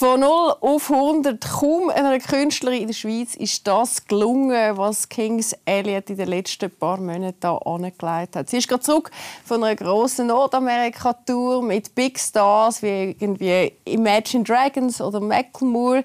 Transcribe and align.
Von 0.00 0.20
0 0.20 0.54
auf 0.62 0.90
100 0.90 1.42
kaum 1.42 1.90
einer 1.90 2.18
Künstlerin 2.20 2.80
in 2.80 2.86
der 2.86 2.94
Schweiz 2.94 3.34
ist 3.34 3.66
das 3.66 4.06
gelungen, 4.06 4.78
was 4.78 5.10
Kings 5.10 5.54
Elliot 5.66 6.08
in 6.08 6.16
den 6.16 6.28
letzten 6.28 6.70
paar 6.70 6.96
Monaten 6.96 7.44
angelegt 7.46 8.34
hat. 8.34 8.48
Sie 8.48 8.56
ist 8.56 8.66
gerade 8.66 8.82
zurück 8.82 9.10
von 9.44 9.62
einer 9.62 9.76
grossen 9.76 10.28
Nordamerika-Tour 10.28 11.62
mit 11.62 11.94
Big 11.94 12.18
Stars 12.18 12.82
wie 12.82 13.14
irgendwie 13.20 13.74
Imagine 13.84 14.42
Dragons 14.42 15.02
oder 15.02 15.20
Macklemore. 15.20 16.02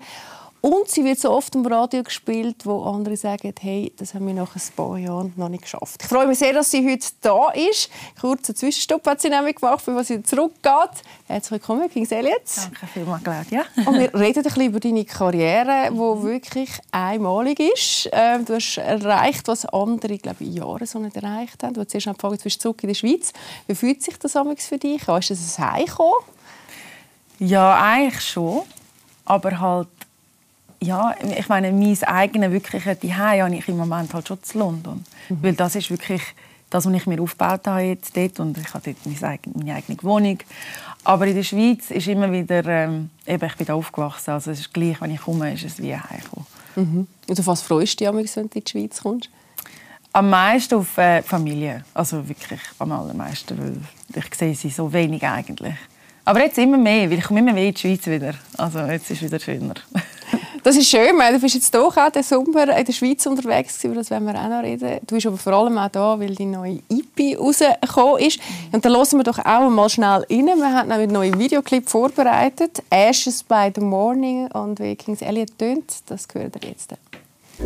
Und 0.66 0.90
sie 0.90 1.04
wird 1.04 1.20
so 1.20 1.30
oft 1.30 1.54
im 1.54 1.64
Radio 1.68 2.02
gespielt, 2.02 2.66
wo 2.66 2.86
andere 2.86 3.16
sagen, 3.16 3.54
hey, 3.60 3.94
das 3.98 4.16
haben 4.16 4.26
wir 4.26 4.34
nach 4.34 4.56
ein 4.56 4.62
paar 4.76 4.98
Jahren 4.98 5.32
noch 5.36 5.48
nicht 5.48 5.62
geschafft. 5.62 6.02
Ich 6.02 6.10
freue 6.10 6.26
mich 6.26 6.40
sehr, 6.40 6.54
dass 6.54 6.72
sie 6.72 6.84
heute 6.90 7.06
da 7.22 7.52
ist. 7.52 7.88
Kurzen 8.20 8.56
Zwischenstopp 8.56 9.06
hat 9.06 9.22
sie 9.22 9.30
nämlich 9.30 9.58
gemacht, 9.58 9.86
bevor 9.86 10.04
sie 10.04 10.24
zurückgeht. 10.24 11.04
Herzlich 11.28 11.52
willkommen, 11.52 11.88
Kings 11.88 12.12
Elliot. 12.12 12.42
Danke 12.56 12.88
vielmals, 12.92 13.24
Claudia. 13.24 13.64
Und 13.86 14.00
wir 14.00 14.12
reden 14.16 14.40
ein 14.40 14.44
bisschen 14.44 14.66
über 14.66 14.80
deine 14.80 15.06
Karriere, 15.06 15.90
die 15.92 16.24
wirklich 16.24 16.72
einmalig 16.92 17.60
ist. 17.60 18.10
Ähm, 18.12 18.44
du 18.46 18.56
hast 18.56 18.80
erreicht, 18.80 19.48
was 19.48 19.68
andere, 19.68 20.18
glaube 20.18 20.44
ich, 20.46 20.56
Jahre 20.56 20.88
so 20.88 20.98
nicht 20.98 21.16
erreicht 21.16 21.62
haben. 21.62 21.76
Du 21.76 21.82
hast 21.82 21.92
zuerst 21.92 22.08
angefangen, 22.08 22.38
du 22.38 22.44
bist 22.44 22.60
zurück 22.60 22.82
in 22.82 22.88
der 22.88 22.96
Schweiz. 22.96 23.34
Wie 23.68 23.76
fühlt 23.76 24.02
sich 24.02 24.18
das 24.18 24.32
für 24.32 24.80
dich 24.80 25.08
an? 25.08 25.20
Ist 25.20 25.30
das 25.30 25.60
ein 25.60 25.74
Heimkommen? 25.74 26.24
Ja, 27.38 27.80
eigentlich 27.80 28.20
schon. 28.20 28.64
Aber 29.26 29.60
halt 29.60 29.90
ja, 30.82 31.16
ich 31.38 31.50
meine, 31.50 31.72
mein 31.72 32.04
eigenes 32.04 32.52
wirkliche 32.52 33.00
Zuhause 33.00 33.44
habe 33.44 33.56
ich 33.56 33.68
im 33.68 33.78
Moment 33.78 34.14
halt 34.14 34.28
schon 34.28 34.42
zu 34.44 34.60
London. 34.60 35.04
Mhm. 35.30 35.38
Weil 35.42 35.54
das 35.54 35.76
ist 35.76 35.90
wirklich 35.90 36.22
das, 36.70 36.86
was 36.86 36.94
ich 36.94 37.06
mir 37.06 37.22
aufgebaut 37.22 37.68
habe 37.68 37.82
jetzt 37.82 38.16
dort. 38.16 38.40
Und 38.40 38.58
ich 38.58 38.74
habe 38.74 38.94
dort 38.94 39.56
meine 39.56 39.76
eigene 39.76 39.98
Wohnung. 40.04 40.40
Aber 41.04 41.28
in 41.28 41.36
der 41.36 41.44
Schweiz 41.44 41.92
ist 41.92 42.08
immer 42.08 42.32
wieder, 42.32 42.66
ähm, 42.66 43.10
eben, 43.26 43.46
ich 43.46 43.56
bin 43.56 43.68
da 43.68 43.76
aufgewachsen. 43.76 44.32
Also 44.32 44.52
es 44.52 44.60
ist 44.60 44.74
gleich, 44.74 45.00
wenn 45.02 45.12
ich 45.12 45.22
komme, 45.22 45.54
ist 45.54 45.64
es 45.64 45.82
wie 45.82 45.94
ein 45.94 46.02
mhm. 46.76 47.08
Und 47.28 47.40
auf 47.40 47.48
was 47.48 47.62
freust 47.62 48.00
du 48.00 48.06
dich, 48.06 48.36
wenn 48.36 48.46
du 48.46 48.56
in 48.56 48.64
die 48.64 48.70
Schweiz 48.70 49.02
kommst? 49.02 49.30
Am 50.14 50.30
meisten 50.30 50.76
auf 50.76 50.98
äh, 50.98 51.22
Familie. 51.22 51.84
Also 51.94 52.28
wirklich 52.28 52.62
am 52.80 52.92
allermeisten, 52.92 53.58
weil 53.58 54.24
ich 54.24 54.36
sehe 54.36 54.56
sie 54.56 54.70
so 54.70 54.92
wenig 54.92 55.24
eigentlich. 55.24 55.76
Aber 56.24 56.42
jetzt 56.42 56.58
immer 56.58 56.78
mehr, 56.78 57.10
weil 57.10 57.20
ich 57.20 57.24
komme 57.24 57.42
immer 57.42 57.54
mehr 57.54 57.68
in 57.68 57.74
die 57.74 57.80
Schweiz 57.80 58.08
wieder. 58.08 58.34
Also 58.58 58.80
jetzt 58.80 59.12
ist 59.12 59.22
es 59.22 59.28
wieder 59.28 59.40
schöner. 59.40 59.76
Das 60.66 60.76
ist 60.76 60.90
schön, 60.90 61.16
weil 61.20 61.32
du 61.32 61.40
bist 61.40 61.54
jetzt 61.54 61.76
doch 61.76 61.96
auch 61.96 62.10
den 62.10 62.24
Sommer 62.24 62.76
in 62.76 62.86
der 62.86 62.92
Schweiz 62.92 63.24
unterwegs, 63.28 63.84
über 63.84 63.94
das 63.94 64.10
werden 64.10 64.26
wir 64.26 64.34
auch 64.34 64.50
noch 64.50 64.64
reden. 64.64 64.98
Du 65.06 65.14
bist 65.14 65.28
aber 65.28 65.38
vor 65.38 65.54
allem 65.54 65.78
auch 65.78 65.90
da, 65.90 66.20
weil 66.20 66.34
die 66.34 66.48
neue 66.48 66.80
EP 66.90 67.40
rausgekommen 67.40 68.18
ist. 68.18 68.40
Und 68.72 68.84
da 68.84 68.90
hören 68.90 69.12
wir 69.12 69.24
doch 69.24 69.38
auch 69.38 69.70
mal 69.70 69.88
schnell 69.90 70.26
rein. 70.28 70.48
Wir 70.48 70.74
haben 70.74 70.88
nämlich 70.88 71.04
einen 71.04 71.12
neuen 71.12 71.38
Videoclip 71.38 71.88
vorbereitet. 71.88 72.82
«Ashes 72.90 73.44
by 73.44 73.72
the 73.76 73.82
Morning» 73.82 74.48
und 74.54 74.80
wie 74.80 74.96
Kings 74.96 75.22
Elliot 75.22 75.56
tönt, 75.60 75.98
das 76.08 76.28
gehört 76.28 76.56
ihr 76.56 76.70
jetzt. 76.70 76.96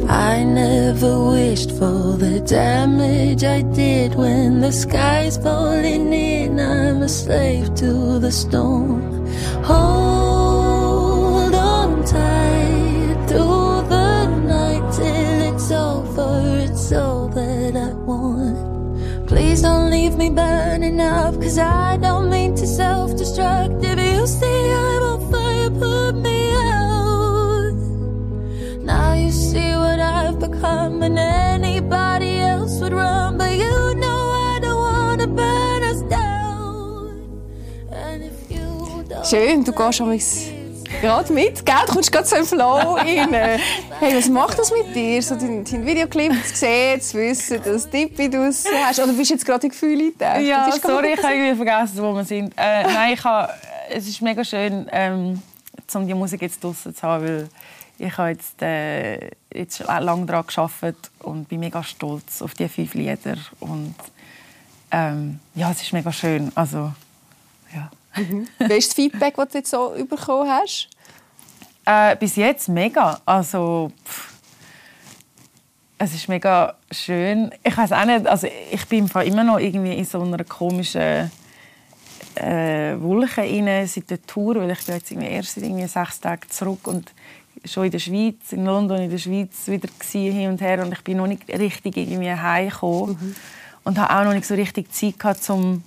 I 0.09 0.43
never 0.43 1.31
wished 1.31 1.71
for 1.71 2.17
the 2.19 2.41
damage 2.41 3.45
I 3.45 3.61
did 3.61 4.13
when 4.15 4.59
the 4.59 4.73
sky's 4.73 5.37
falling 5.37 6.11
in. 6.11 6.59
I'm 6.59 7.01
a 7.01 7.07
slave 7.07 7.73
to 7.75 8.19
the 8.19 8.29
storm. 8.29 9.25
Hold 9.63 10.28
leave 20.09 20.17
me 20.17 20.29
burning 20.29 20.99
up, 20.99 21.35
cause 21.35 21.59
I 21.59 21.97
don't 21.97 22.29
mean 22.29 22.55
to 22.55 22.65
self 22.65 23.11
destruct. 23.11 23.83
If 23.83 23.99
you 23.99 24.25
say 24.25 24.73
I'm 24.73 25.03
on 25.03 25.31
fire, 25.31 25.69
put 25.69 26.15
me 26.15 26.51
out. 26.51 27.73
Now 28.83 29.13
you 29.13 29.31
see 29.31 29.75
what 29.75 29.99
I've 29.99 30.39
become, 30.39 31.03
and 31.03 31.19
anybody 31.19 32.39
else 32.39 32.79
would 32.81 32.93
run, 32.93 33.37
but 33.37 33.51
you 33.51 33.95
know 33.95 34.21
I 34.51 34.59
don't 34.61 34.81
wanna 34.81 35.27
burn 35.27 35.83
us 35.83 36.01
down. 36.09 37.41
And 37.91 38.23
if 38.23 38.49
you 38.49 39.03
don't 39.07 39.25
Schön, 39.25 39.63
du 39.63 39.71
gehst 39.73 40.58
gerade 41.01 41.33
mit, 41.33 41.65
gell? 41.65 41.75
Du 41.87 41.93
kommst 41.93 42.11
gerade 42.11 42.27
so 42.27 42.35
im 42.35 42.45
Flow 42.45 42.93
rein. 42.95 43.33
Hey, 43.33 44.15
was 44.15 44.29
macht 44.29 44.59
das 44.59 44.71
mit 44.71 44.93
dir? 44.93 45.21
So 45.21 45.35
dein, 45.35 45.63
dein 45.63 45.85
Videoclip 45.85 46.31
zu 46.45 46.55
sehen, 46.55 47.01
zu 47.01 47.17
wissen, 47.17 47.61
dass 47.63 47.89
Tippi 47.89 48.29
du 48.29 48.45
hast. 48.45 48.67
Oder 48.67 49.13
bist 49.13 49.29
du 49.29 49.33
jetzt 49.35 49.45
gerade 49.45 49.67
in 49.67 49.69
Gefühle 49.71 50.11
Ja, 50.19 50.71
sorry, 50.71 51.13
ich 51.13 51.23
habe 51.23 51.33
irgendwie 51.33 51.55
vergessen, 51.55 51.97
wo 52.01 52.13
wir 52.13 52.25
sind. 52.25 52.53
Äh, 52.57 52.83
nein, 52.83 53.13
ich 53.13 53.23
habe, 53.23 53.53
es 53.89 54.07
ist 54.07 54.21
mega 54.21 54.43
schön, 54.43 54.87
ähm, 54.91 55.41
um 55.93 56.07
die 56.07 56.13
Musik 56.13 56.41
jetzt 56.41 56.63
draußen 56.63 56.93
zu 56.93 57.01
haben, 57.01 57.23
weil 57.23 57.49
ich 57.97 58.17
habe 58.17 58.29
jetzt, 58.29 58.61
äh, 58.61 59.31
jetzt 59.53 59.79
lange 59.79 60.25
daran 60.25 60.45
gearbeitet 60.47 61.11
und 61.19 61.47
bin 61.47 61.59
mega 61.59 61.83
stolz 61.83 62.41
auf 62.41 62.53
die 62.53 62.67
fünf 62.67 62.93
Lieder. 62.93 63.37
Und 63.59 63.95
ähm, 64.91 65.39
ja, 65.55 65.71
es 65.71 65.81
ist 65.81 65.93
mega 65.93 66.11
schön. 66.11 66.51
Also, 66.55 66.91
Mhm. 68.19 68.47
Welches 68.59 68.93
Feedback, 68.93 69.35
das 69.35 69.49
du 69.49 69.57
jetzt 69.57 69.71
so 69.71 69.95
bekommen 70.09 70.49
hast? 70.49 70.89
Äh, 71.85 72.15
bis 72.17 72.35
jetzt 72.35 72.69
mega. 72.69 73.19
Also, 73.25 73.91
pff, 74.05 74.33
es 75.97 76.13
ist 76.13 76.29
mega 76.29 76.75
schön. 76.91 77.51
Ich 77.63 77.77
weiß 77.77 77.91
auch 77.91 78.05
nicht, 78.05 78.25
also 78.25 78.47
ich 78.71 78.85
bin 78.87 79.07
immer 79.25 79.43
noch 79.43 79.59
irgendwie 79.59 79.93
in 79.93 80.05
so 80.05 80.21
einer 80.21 80.43
komischen 80.45 81.29
äh, 82.35 82.95
Wolke 82.99 83.41
rein 83.41 83.85
seit 83.85 84.09
der 84.09 84.25
Tour, 84.25 84.55
weil 84.55 84.71
ich 84.71 84.85
bin 84.85 84.95
jetzt 84.95 85.11
irgendwie 85.11 85.29
erst 85.29 85.57
irgendwie 85.57 85.87
sechs 85.87 86.19
Tage 86.21 86.47
zurück 86.47 86.87
und 86.87 87.11
schon 87.65 87.85
in 87.85 87.91
der 87.91 87.99
Schweiz, 87.99 88.51
in 88.51 88.65
London, 88.65 89.01
in 89.01 89.09
der 89.09 89.17
Schweiz 89.17 89.67
wieder 89.67 89.89
gewesen, 89.89 90.31
hin 90.31 90.49
und 90.51 90.61
her 90.61 90.81
und 90.81 90.93
ich 90.93 91.03
bin 91.03 91.17
noch 91.17 91.27
nicht 91.27 91.49
richtig 91.49 91.97
irgendwie 91.97 92.31
heimgekommen 92.31 93.17
mhm. 93.19 93.35
und 93.83 93.99
habe 93.99 94.15
auch 94.15 94.23
noch 94.23 94.33
nicht 94.33 94.45
so 94.45 94.55
richtig 94.55 94.93
Zeit 94.93 95.19
gehabt, 95.19 95.49
um 95.49 95.83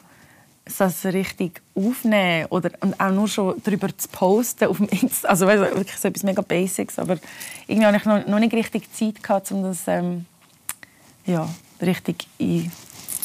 das 0.78 1.04
richtig 1.04 1.60
aufnehmen 1.74 2.46
oder 2.50 2.70
und 2.80 2.98
auch 3.00 3.10
nur 3.10 3.28
schon 3.28 3.60
darüber 3.64 3.96
zu 3.96 4.08
posten 4.08 4.66
auf 4.66 4.76
dem 4.76 4.88
Insta. 4.88 5.28
Also 5.28 5.46
weißt, 5.46 5.60
wirklich 5.60 5.98
so 5.98 6.08
etwas 6.08 6.22
mega 6.22 6.42
Basics, 6.42 6.98
aber 6.98 7.18
irgendwie 7.66 7.86
habe 7.86 7.96
ich 7.96 8.04
noch, 8.04 8.26
noch 8.26 8.38
nicht 8.38 8.54
richtig 8.54 8.92
Zeit 8.94 9.22
gehabt, 9.22 9.50
um 9.50 9.62
das 9.62 9.88
ähm, 9.88 10.26
ja, 11.26 11.48
richtig 11.80 12.26
ein, 12.40 12.70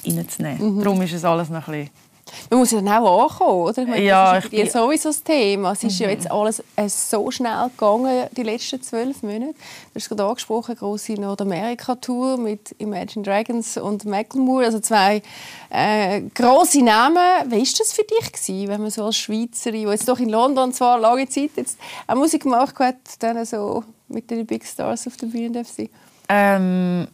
reinzunehmen. 0.06 0.78
Mhm. 0.78 0.84
Darum 0.84 1.02
ist 1.02 1.14
es 1.14 1.24
alles 1.26 1.50
noch 1.50 1.68
ein 1.68 1.86
bisschen 1.86 2.06
man 2.50 2.60
muss 2.60 2.72
ja 2.72 2.82
dann 2.82 3.04
auch 3.04 3.30
ankommen, 3.30 3.62
oder? 3.62 3.82
Ich 3.82 3.88
meine, 3.88 4.04
ja, 4.04 4.36
das 4.36 4.46
ist 4.46 4.54
ja 4.54 4.66
sowieso 4.68 5.10
das 5.10 5.24
Thema. 5.24 5.72
Es 5.72 5.84
ist 5.84 6.00
mhm. 6.00 6.06
ja 6.06 6.12
jetzt 6.12 6.32
alles 6.32 6.64
äh, 6.76 6.88
so 6.88 7.32
schnell 7.32 7.70
gegangen, 7.70 8.28
die 8.36 8.44
letzten 8.44 8.82
zwölf 8.82 9.24
Monate. 9.24 9.54
Du 9.54 9.96
hast 9.96 10.10
gerade 10.10 10.26
angesprochen, 10.26 10.72
eine 10.72 10.80
grosse 10.80 11.14
Nordamerika-Tour 11.14 12.38
mit 12.38 12.76
Imagine 12.78 13.24
Dragons 13.24 13.78
und 13.78 14.06
Macklemore, 14.06 14.66
also 14.66 14.80
zwei 14.80 15.22
äh, 15.70 16.22
grosse 16.34 16.84
Namen. 16.84 17.18
Wie 17.48 17.58
war 17.58 17.74
das 17.78 17.94
für 17.94 18.04
dich, 18.04 18.32
gewesen, 18.32 18.68
wenn 18.68 18.82
man 18.82 18.92
so 18.92 19.06
als 19.06 19.18
Schweizerin, 19.18 19.86
die 19.86 19.92
jetzt 19.92 20.08
doch 20.08 20.20
in 20.20 20.30
London 20.30 20.74
zwar 20.74 21.00
lange 21.00 21.28
Zeit 21.28 21.52
jetzt 21.56 21.78
auch 22.08 22.16
Musik 22.16 22.44
gemacht 22.44 22.78
hat, 22.80 22.96
dann 23.20 23.46
so 23.46 23.84
mit 24.08 24.30
den 24.30 24.46
Big 24.46 24.66
Stars 24.66 25.08
auf 25.08 25.18
der 25.18 25.28
Bühne 25.28 25.64
sein? 25.64 25.90
Ähm, 26.30 27.08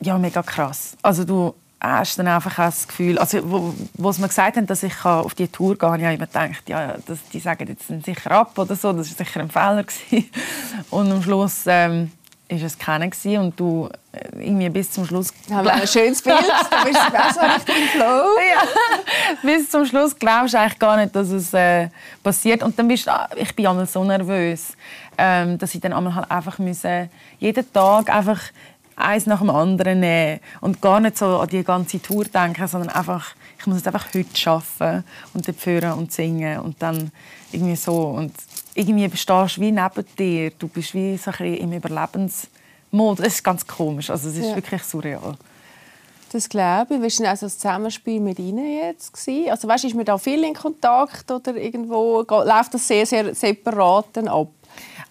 ja, 0.00 0.18
mega 0.18 0.42
krass. 0.42 0.96
Also 1.02 1.24
du 1.24 1.54
hast 1.82 2.18
dann 2.18 2.28
einfach 2.28 2.54
das 2.54 2.86
Gefühl, 2.86 3.18
also 3.18 3.38
wo, 3.50 3.74
wo 3.94 4.12
sie 4.12 4.20
mir 4.20 4.28
gesagt 4.28 4.56
haben, 4.56 4.66
dass 4.66 4.82
ich 4.82 5.04
auf 5.04 5.34
die 5.34 5.48
Tour 5.48 5.70
gehen 5.70 5.78
kann, 5.78 6.02
habe 6.02 6.12
ich 6.12 6.18
immer 6.18 6.26
gedacht, 6.26 6.68
ja, 6.68 6.94
das, 7.06 7.18
die 7.32 7.40
sagen 7.40 7.66
jetzt 7.68 8.04
sicher 8.04 8.30
ab 8.30 8.56
oder 8.56 8.76
so, 8.76 8.92
das 8.92 9.10
war 9.10 9.26
sicher 9.26 9.40
ein 9.40 9.50
Fehler. 9.50 9.84
Gewesen. 9.84 10.30
Und 10.90 11.10
am 11.10 11.22
Schluss 11.22 11.64
ähm, 11.66 12.12
ist 12.48 12.62
es 12.62 12.78
keiner 12.78 13.08
und 13.40 13.58
du 13.58 13.88
äh, 14.12 14.44
irgendwie 14.44 14.68
bis 14.68 14.90
zum 14.90 15.06
Schluss... 15.06 15.32
Haben 15.50 15.64
wir 15.64 15.72
ein 15.72 15.86
schönes 15.86 16.20
Bild, 16.20 16.36
du 16.70 16.84
bist 16.84 17.12
besser 17.12 17.54
richtig 17.54 17.76
im 17.76 17.88
Flow. 17.88 18.04
ja, 18.04 19.38
bis 19.42 19.70
zum 19.70 19.86
Schluss 19.86 20.18
glaubst 20.18 20.52
du 20.52 20.58
eigentlich 20.58 20.78
gar 20.78 20.98
nicht, 20.98 21.16
dass 21.16 21.30
es 21.30 21.54
äh, 21.54 21.88
passiert 22.22 22.62
und 22.62 22.78
dann 22.78 22.88
bist 22.88 23.06
du, 23.06 23.10
ah, 23.10 23.28
ich 23.36 23.56
bin 23.56 23.66
einmal 23.66 23.86
so 23.86 24.04
nervös, 24.04 24.76
ähm, 25.16 25.56
dass 25.56 25.74
ich 25.74 25.80
dann 25.80 25.94
einmal 25.94 26.14
halt 26.14 26.30
einfach 26.30 26.58
müssen, 26.58 27.08
jeden 27.38 27.72
Tag 27.72 28.10
einfach 28.10 28.40
eins 28.96 29.26
nach 29.26 29.40
dem 29.40 29.50
anderen 29.50 30.00
nehmen 30.00 30.40
und 30.60 30.80
gar 30.80 31.00
nicht 31.00 31.18
so 31.18 31.38
an 31.38 31.48
die 31.48 31.64
ganze 31.64 32.00
Tour 32.00 32.24
denken, 32.24 32.66
sondern 32.66 32.90
einfach, 32.90 33.34
ich 33.58 33.66
muss 33.66 33.78
es 33.78 33.86
einfach 33.86 34.12
heute 34.14 34.36
schaffen 34.36 35.04
und 35.34 35.46
dort 35.46 35.58
führen 35.58 35.92
und 35.92 36.12
singen 36.12 36.60
und 36.60 36.80
dann 36.82 37.10
irgendwie 37.52 37.76
so 37.76 38.08
und 38.08 38.32
irgendwie 38.74 39.08
bestehst 39.08 39.56
du 39.56 39.60
wie 39.60 39.72
neben 39.72 40.06
dir, 40.18 40.50
du 40.50 40.68
bist 40.68 40.94
wie 40.94 41.16
so 41.16 41.30
ein 41.38 41.54
im 41.54 41.72
Überlebensmodus. 41.72 43.26
Es 43.26 43.34
ist 43.34 43.44
ganz 43.44 43.66
komisch, 43.66 44.10
also 44.10 44.28
es 44.28 44.36
ist 44.36 44.46
ja. 44.46 44.56
wirklich 44.56 44.82
surreal. 44.82 45.36
Das 46.32 46.48
glaube 46.48 46.94
ich. 46.94 47.02
Wie 47.02 47.22
war 47.24 47.30
also 47.30 47.46
das 47.46 47.58
Zusammenspiel 47.58 48.18
mit 48.18 48.38
Ihnen 48.38 48.64
jetzt? 48.64 49.12
Gewesen? 49.12 49.50
Also 49.50 49.68
weißt, 49.68 49.84
ist 49.84 49.94
man 49.94 50.06
da 50.06 50.16
viel 50.16 50.42
in 50.44 50.54
Kontakt 50.54 51.30
oder 51.30 51.54
irgendwo 51.56 52.22
läuft 52.22 52.72
das 52.72 52.88
sehr, 52.88 53.04
sehr 53.04 53.34
separat 53.34 54.16
ab? 54.26 54.48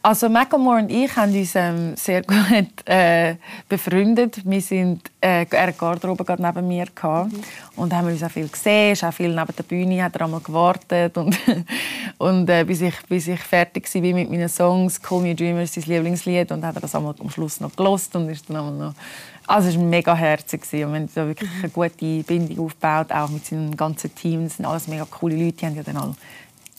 Also 0.04 0.30
Macklemore 0.30 0.80
und 0.80 0.90
ich 0.90 1.16
haben 1.16 1.32
uns 1.32 1.54
ähm, 1.54 1.96
sehr 1.96 2.22
gut 2.24 2.88
äh, 2.88 3.36
befreundet. 3.70 4.42
Wir 4.44 4.62
sind 4.62 5.12
äh, 5.22 5.46
er 5.46 5.68
hat 5.68 5.78
Garderobe 5.78 6.26
gerade 6.26 6.42
neben 6.42 6.68
mir 6.68 6.88
gehabt. 6.88 7.32
Mhm. 7.32 7.44
und 7.76 7.94
haben 7.94 8.08
uns 8.08 8.24
auch 8.24 8.32
viel 8.32 8.48
gesehen. 8.48 8.94
Ist 8.94 9.04
auch 9.04 9.14
viel 9.14 9.30
neben 9.30 9.56
der 9.56 9.64
Bühne 9.64 10.04
hat 10.04 10.16
er 10.16 10.26
einmal 10.26 10.40
gewartet 10.40 11.18
und, 11.18 11.38
und 12.18 12.50
äh, 12.50 12.64
bis 12.64 12.82
ich 12.82 12.96
bis 13.08 13.28
ich 13.28 13.40
fertig 13.40 13.94
war 13.94 14.02
mit 14.02 14.32
meinen 14.32 14.50
Songs. 14.50 15.00
Call 15.00 15.22
Me 15.22 15.36
Dreamer 15.36 15.62
ist 15.62 15.76
sein 15.76 15.84
Lieblingslied 15.86 16.52
und 16.52 16.66
hat 16.66 16.76
er 16.76 16.82
das 16.82 16.96
einmal 16.96 17.14
am 17.20 17.30
Schluss 17.30 17.60
noch 17.60 17.76
gelost 17.76 18.16
und 18.16 18.28
ist 18.30 18.50
dann 18.50 18.58
einmal 18.58 18.74
noch 18.74 18.94
also 19.48 19.70
es 19.70 19.76
war 19.76 19.84
mega 19.84 20.16
herzig 20.16 20.62
und 20.64 20.72
wir 20.72 20.86
haben 20.86 21.10
da 21.14 21.28
wirklich 21.28 21.50
eine 21.60 21.70
gute 21.70 22.24
Bindung 22.24 22.66
aufgebaut, 22.66 23.12
auch 23.12 23.30
mit 23.30 23.46
seinem 23.46 23.76
ganzen 23.76 24.14
Team. 24.16 24.46
Das 24.46 24.58
sind 24.58 24.66
alles 24.66 24.88
mega 24.88 25.06
coole 25.06 25.36
Leute, 25.36 25.58
die 25.58 25.66
haben 25.66 25.76
ja 25.76 25.84
dann 25.84 25.98
alle 25.98 26.16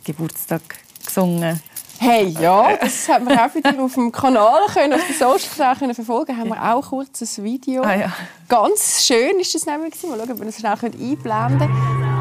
Geburtstag 0.04 0.62
gesungen. 1.04 1.60
Hey, 2.02 2.34
ja, 2.40 2.76
das 2.80 3.08
haben 3.08 3.28
wir 3.28 3.46
auch 3.46 3.54
wieder 3.54 3.80
auf 3.80 3.94
dem 3.94 4.10
Kanal 4.10 4.66
können, 4.72 4.94
auf 4.94 5.06
den 5.06 5.14
Social 5.14 5.76
können 5.76 5.94
verfolgen. 5.94 6.36
Haben 6.36 6.48
wir 6.48 6.74
auch 6.74 6.88
kurz 6.88 7.22
ein 7.22 7.44
Video. 7.44 7.82
Ah, 7.82 7.94
ja. 7.94 8.12
Ganz 8.48 9.04
schön 9.06 9.38
ist 9.38 9.54
das 9.54 9.66
nämlich. 9.66 9.94
Mal 10.02 10.18
schauen, 10.18 10.32
ob 10.32 10.38
wir 10.40 10.46
das 10.46 10.58
schnell 10.58 10.72
einblenden 10.72 11.58
können. 11.60 12.11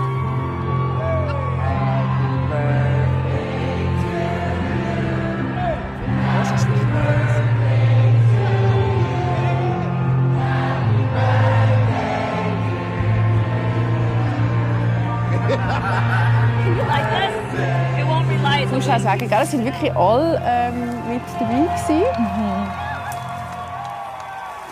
Muss 18.82 18.90
auch 18.90 19.00
sagen, 19.00 19.30
gell, 19.30 19.42
es 19.44 19.52
sind 19.52 19.64
wirklich 19.64 19.94
alle 19.94 20.42
ähm, 20.44 20.90
mit 21.08 21.22
dabei 21.40 21.54
gewesen. 21.54 22.02
Mhm. 22.18 22.72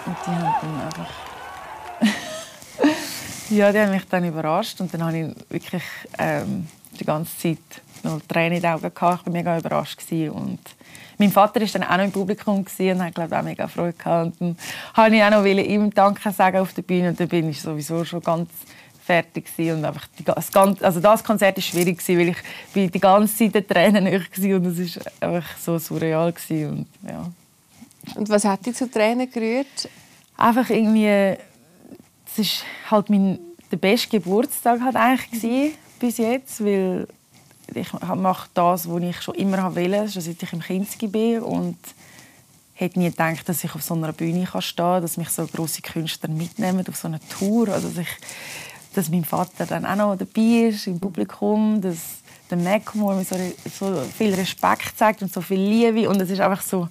Und 0.05 0.17
die 0.25 0.31
haben 0.31 0.55
dann 0.61 0.81
einfach... 0.81 1.09
ja, 3.51 3.71
die 3.71 3.79
haben 3.79 3.91
mich 3.91 4.07
dann 4.09 4.25
überrascht 4.25 4.81
und 4.81 4.91
dann 4.91 5.05
habe 5.05 5.17
ich 5.19 5.51
wirklich 5.51 5.83
ähm, 6.17 6.67
die 6.99 7.05
ganze 7.05 7.37
Zeit 7.37 7.81
noch 8.01 8.19
Tränen 8.27 8.53
in 8.53 8.61
den 8.63 8.71
Augen 8.71 8.91
gehabt. 8.91 9.21
Ich 9.21 9.25
war 9.27 9.33
mega 9.33 9.59
überrascht 9.59 10.01
und 10.11 10.59
mein 11.19 11.31
Vater 11.31 11.61
war 11.61 11.67
dann 11.67 11.83
auch 11.83 11.97
noch 11.97 12.03
im 12.05 12.11
Publikum 12.11 12.65
und 12.65 13.03
hat 13.03 13.13
glaube 13.13 13.29
ich, 13.29 13.39
auch 13.39 13.43
mega 13.43 13.67
Freude 13.67 13.93
gehabt. 13.93 14.41
Und 14.41 14.57
dann 14.57 14.57
wollte 14.95 15.15
ich 15.17 15.23
auch 15.23 15.29
noch 15.29 15.45
ihm 15.45 15.93
Danke 15.93 16.31
sagen 16.31 16.57
auf 16.57 16.73
der 16.73 16.81
Bühne 16.81 17.09
und 17.09 17.19
dann 17.19 17.27
bin 17.27 17.47
ich 17.47 17.61
sowieso 17.61 18.03
schon 18.05 18.21
ganz 18.21 18.49
fertig 19.09 19.47
und 19.57 19.83
einfach 19.83 20.07
das, 20.23 20.51
ganze, 20.51 20.85
also 20.85 20.99
das 20.99 21.23
Konzert 21.23 21.57
war 21.57 21.63
schwierig, 21.63 21.99
weil 22.07 22.35
ich 22.85 22.91
die 22.91 22.99
ganze 22.99 23.35
Zeit 23.35 23.55
in 23.55 23.67
Tränen 23.67 24.05
war 24.11 24.55
und 24.55 24.65
es 24.67 24.95
war 24.97 25.29
einfach 25.29 25.57
so 25.57 25.79
surreal. 25.79 26.31
Und, 26.49 26.85
ja. 27.07 27.31
und 28.15 28.29
was 28.29 28.45
hat 28.45 28.63
dich 28.63 28.75
zu 28.75 28.89
Tränen 28.89 29.31
gerührt? 29.31 29.89
Einfach 30.37 30.69
irgendwie, 30.69 31.07
es 31.07 32.37
ist 32.37 32.63
halt 32.91 33.09
mein, 33.09 33.39
der 33.71 33.77
beste 33.77 34.09
Geburtstag 34.09 34.79
hat 34.81 34.95
eigentlich 34.95 35.31
gewesen, 35.31 35.73
bis 35.99 36.17
jetzt, 36.19 36.63
weil 36.63 37.07
ich 37.73 37.91
mache 37.93 38.47
das, 38.53 38.87
was 38.87 39.01
ich 39.01 39.21
schon 39.21 39.35
immer 39.35 39.75
wollte, 39.75 40.09
schon 40.09 40.21
seit 40.21 40.43
ich 40.43 40.53
im 40.53 40.59
Kinski 40.59 41.07
bin 41.07 41.41
und 41.41 41.77
hätte 42.75 42.99
nie 42.99 43.09
gedacht, 43.09 43.49
dass 43.49 43.63
ich 43.63 43.73
auf 43.73 43.81
so 43.81 43.95
einer 43.95 44.13
Bühne 44.13 44.47
stehen 44.47 44.75
kann, 44.77 45.01
dass 45.01 45.17
mich 45.17 45.29
so 45.29 45.45
große 45.47 45.81
Künstler 45.81 46.29
mitnehmen 46.29 46.85
auf 46.87 46.95
so 46.95 47.07
eine 47.07 47.19
Tour. 47.27 47.69
Also, 47.69 47.89
dass 47.89 47.97
ich 47.97 48.07
dass 48.93 49.09
mein 49.09 49.23
Vater 49.23 49.65
dann 49.65 49.85
auch 49.85 49.95
noch 49.95 50.15
dabei 50.15 50.69
ist 50.69 50.87
im 50.87 50.99
Publikum, 50.99 51.81
dass 51.81 51.97
der 52.49 52.57
Mackmore 52.57 53.15
mir 53.15 53.23
so, 53.23 53.35
so 53.69 54.03
viel 54.17 54.33
Respekt 54.33 54.97
zeigt 54.97 55.21
und 55.21 55.31
so 55.31 55.41
viel 55.41 55.59
Liebe 55.59 56.09
und 56.09 56.19
es 56.21 56.29
ist 56.29 56.39
einfach 56.39 56.61
so 56.61 56.87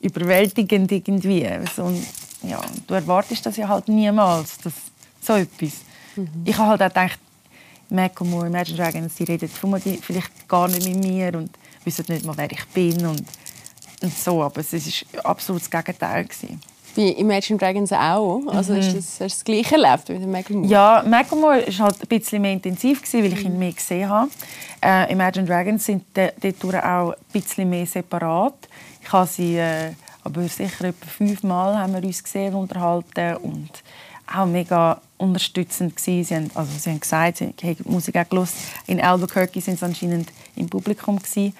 überwältigend 0.00 0.90
irgendwie. 0.90 1.46
und, 1.78 2.04
ja, 2.42 2.60
du 2.86 2.94
erwartest 2.94 3.46
das 3.46 3.56
ja 3.56 3.68
halt 3.68 3.88
niemals, 3.88 4.58
dass 4.58 4.74
so 5.20 5.34
etwas. 5.34 5.72
Mhm. 6.16 6.28
Ich 6.44 6.56
habe 6.56 6.70
halt 6.70 6.82
auch 6.82 6.88
gedacht, 6.88 7.18
Macklemore, 7.88 8.48
Imagine 8.48 8.78
Dragons, 8.78 9.16
sie 9.16 9.24
reden 9.24 9.48
vielleicht 9.48 10.48
gar 10.48 10.68
nicht 10.68 10.86
mit 10.86 10.98
mir 10.98 11.34
und 11.36 11.50
wissen 11.84 12.04
nicht 12.08 12.24
mal, 12.24 12.36
wer 12.36 12.50
ich 12.50 12.64
bin 12.66 13.06
und, 13.06 13.24
und 14.02 14.18
so, 14.18 14.42
aber 14.42 14.60
es 14.60 14.72
war 14.72 15.24
absolut 15.24 15.62
das 15.62 15.70
Gegenteil. 15.70 16.24
Gewesen 16.24 16.60
bei 16.96 17.10
Imagine 17.10 17.58
Dragons 17.58 17.92
auch. 17.92 18.42
Also 18.46 18.72
mhm. 18.72 18.80
du 18.80 18.92
das, 18.94 19.20
hast 19.20 19.20
das 19.20 19.44
Gleiche 19.44 19.76
erlebt 19.76 20.08
mit 20.08 20.26
Macklemore? 20.26 20.68
Ja, 20.68 21.04
Macklemore 21.06 21.66
war 21.66 21.86
halt 21.86 22.02
ein 22.02 22.08
bisschen 22.08 22.42
mehr 22.42 22.52
intensiv, 22.52 23.02
gewesen, 23.02 23.22
weil 23.24 23.32
ich 23.32 23.44
ihn 23.44 23.58
mehr 23.58 23.72
gesehen 23.72 24.08
habe. 24.08 24.30
Äh, 24.82 25.12
Imagine 25.12 25.46
Dragons 25.46 25.84
sind 25.84 26.04
dort 26.14 26.84
auch 26.84 27.12
ein 27.12 27.16
bisschen 27.32 27.68
mehr 27.68 27.86
separat. 27.86 28.54
Ich 29.02 29.12
habe 29.12 29.26
sie 29.26 29.56
äh, 29.56 29.92
aber 30.24 30.42
sicher 30.48 30.86
etwa 30.86 31.06
fünfmal 31.06 31.78
haben 31.78 31.94
wir 31.94 32.02
uns 32.02 32.22
gesehen 32.22 32.54
und 32.54 32.62
unterhalten 32.62 33.36
und 33.36 33.70
auch 34.34 34.46
mega 34.46 35.00
unterstützend 35.18 35.94
gewesen. 35.94 36.24
Sie 36.24 36.34
haben, 36.34 36.50
also 36.54 36.70
sie 36.76 36.90
haben 36.90 37.00
gesagt, 37.00 37.38
sie 37.38 37.54
haben 37.62 37.76
Musik 37.84 38.16
auch 38.16 38.28
gehört. 38.28 38.48
In 38.88 39.00
Albuquerque 39.00 39.60
sind 39.60 39.78
sie 39.78 39.84
anscheinend 39.84 40.32
im 40.56 40.68
Publikum 40.68 41.16
gewesen 41.16 41.54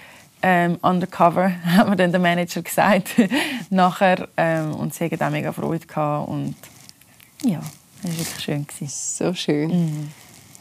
ähm, 0.49 0.79
undercover, 0.81 1.51
hat 1.65 1.89
mir 1.89 1.97
dann 1.97 2.13
der 2.13 2.21
Manager 2.21 2.63
gesagt, 2.63 3.17
nachher. 3.71 4.29
Ähm, 4.37 4.75
und 4.77 4.95
sie 4.95 5.07
hatten 5.07 5.21
auch 5.21 5.31
mega 5.31 5.53
Freude. 5.53 5.85
Gehabt. 5.85 6.29
Und 6.29 6.55
ja, 7.45 7.59
das 8.03 8.13
war 8.13 8.19
wirklich 8.19 8.45
schön. 8.45 8.67
Gewesen. 8.67 8.89
So 8.89 9.35
schön. 9.35 9.71
Mhm. 9.71 10.11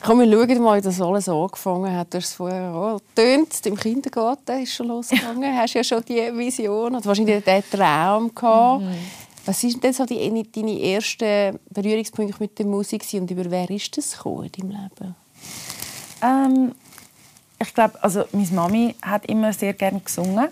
Komm, 0.01 0.19
wir 0.19 0.31
schauen 0.31 0.63
mal, 0.63 0.77
wie 0.77 0.81
das 0.81 0.99
alles 0.99 1.29
angefangen 1.29 1.95
hat. 1.95 2.11
Du 2.11 2.17
hast 2.17 2.25
es 2.25 2.33
vorher 2.33 2.73
auch 2.73 2.99
getönt, 3.15 3.65
im 3.65 3.75
Kindergarten 3.75 4.63
ist 4.63 4.73
schon 4.73 4.87
losgegangen. 4.87 5.41
Du 5.41 5.47
hast 5.57 5.73
ja 5.75 5.83
schon 5.83 6.03
die 6.03 6.35
Vision 6.35 6.95
und 6.95 7.05
wahrscheinlich 7.05 7.43
den 7.43 7.63
Traum 7.69 8.33
gehabt. 8.33 8.81
Mhm. 8.81 8.97
Was 9.45 9.61
sind 9.61 9.83
denn 9.83 9.93
so 9.93 10.05
die, 10.05 10.43
deine 10.51 10.81
ersten 10.81 11.59
Berührungspunkte 11.69 12.35
mit 12.39 12.57
der 12.57 12.65
Musik 12.65 13.05
und 13.13 13.29
über 13.29 13.49
wer 13.51 13.69
ist 13.69 13.95
das 13.95 14.13
gekommen 14.13 14.49
in 14.57 14.69
deinem 14.69 14.71
Leben? 14.71 15.15
Ähm, 16.23 16.71
ich 17.59 17.73
glaube, 17.73 18.01
also 18.03 18.25
meine 18.31 18.47
Mami 18.51 18.95
hat 19.01 19.25
immer 19.25 19.53
sehr 19.53 19.73
gerne 19.73 19.99
gesungen 19.99 20.47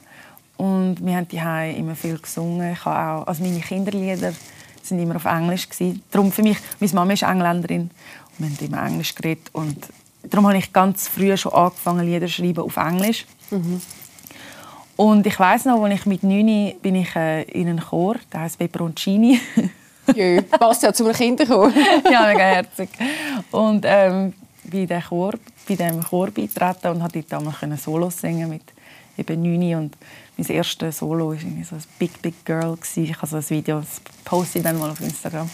und 0.57 0.97
wir 1.05 1.15
haben 1.15 1.27
die 1.27 1.77
immer 1.77 1.95
viel 1.95 2.17
gesungen. 2.17 2.73
Ich 2.73 2.85
habe 2.85 3.21
auch, 3.21 3.27
also 3.27 3.43
meine 3.43 3.59
Kinderlieder 3.59 4.33
sind 4.81 4.99
immer 4.99 5.15
auf 5.15 5.25
Englisch 5.25 5.69
gewesen. 5.69 6.01
Darum 6.11 6.31
für 6.31 6.43
mich, 6.43 6.57
meine 6.79 6.93
Mama 6.93 7.13
ist 7.13 7.23
Engländerin 7.23 7.89
und 8.37 8.39
wir 8.39 8.47
haben 8.47 8.65
immer 8.65 8.85
Englisch 8.87 9.15
geredet 9.15 9.49
und 9.53 9.87
darum 10.23 10.47
habe 10.47 10.57
ich 10.57 10.71
ganz 10.71 11.07
früh 11.07 11.35
schon 11.35 11.53
angefangen 11.53 12.05
Lieder 12.05 12.27
zu 12.27 12.33
schreiben 12.33 12.63
auf 12.63 12.77
Englisch. 12.77 13.25
Mhm. 13.51 13.81
Und 14.95 15.25
ich 15.25 15.39
weiß 15.39 15.65
noch, 15.65 15.83
als 15.83 15.95
ich 15.95 16.05
mit 16.05 16.23
9 16.23 16.75
bin 16.81 16.95
ich 16.95 17.15
äh, 17.15 17.43
in 17.43 17.67
einen 17.67 17.81
Chor, 17.81 18.15
der 18.31 18.41
heißt 18.41 18.59
Peperoncini. 18.59 19.39
Jö, 20.15 20.41
passt 20.41 20.83
ja 20.83 20.93
zu 20.93 21.05
einem 21.05 21.15
Kinderchor. 21.15 21.71
ja, 22.11 22.27
mega 22.27 22.39
herzig. 22.39 22.89
Und 23.51 23.85
ähm, 23.87 24.33
bei 24.65 24.85
dem 24.85 25.01
Chor, 25.01 25.33
bei 25.67 25.75
dem 25.75 26.03
Chor 26.03 26.31
beitreten 26.31 26.87
und 26.89 26.99
konnte 26.99 27.23
damals 27.23 27.83
Solo 27.83 28.09
singen 28.09 28.49
mit 28.49 28.63
eben 29.17 29.41
9 29.41 29.75
und 29.75 29.97
mein 30.37 30.47
erstes 30.47 30.97
Solo 30.97 31.31
war 31.31 31.37
so 31.37 31.75
ein 31.75 31.83
Big 31.99 32.21
Big 32.21 32.45
Girl. 32.45 32.77
Ich 32.95 33.15
habe 33.15 33.27
so 33.27 33.37
ein 33.37 33.49
Video, 33.49 33.79
das 33.79 34.01
poste 34.23 34.59
ich 34.59 34.63
dann 34.63 34.79
mal 34.79 34.89
auf 34.89 34.99
Instagram. 34.99 35.49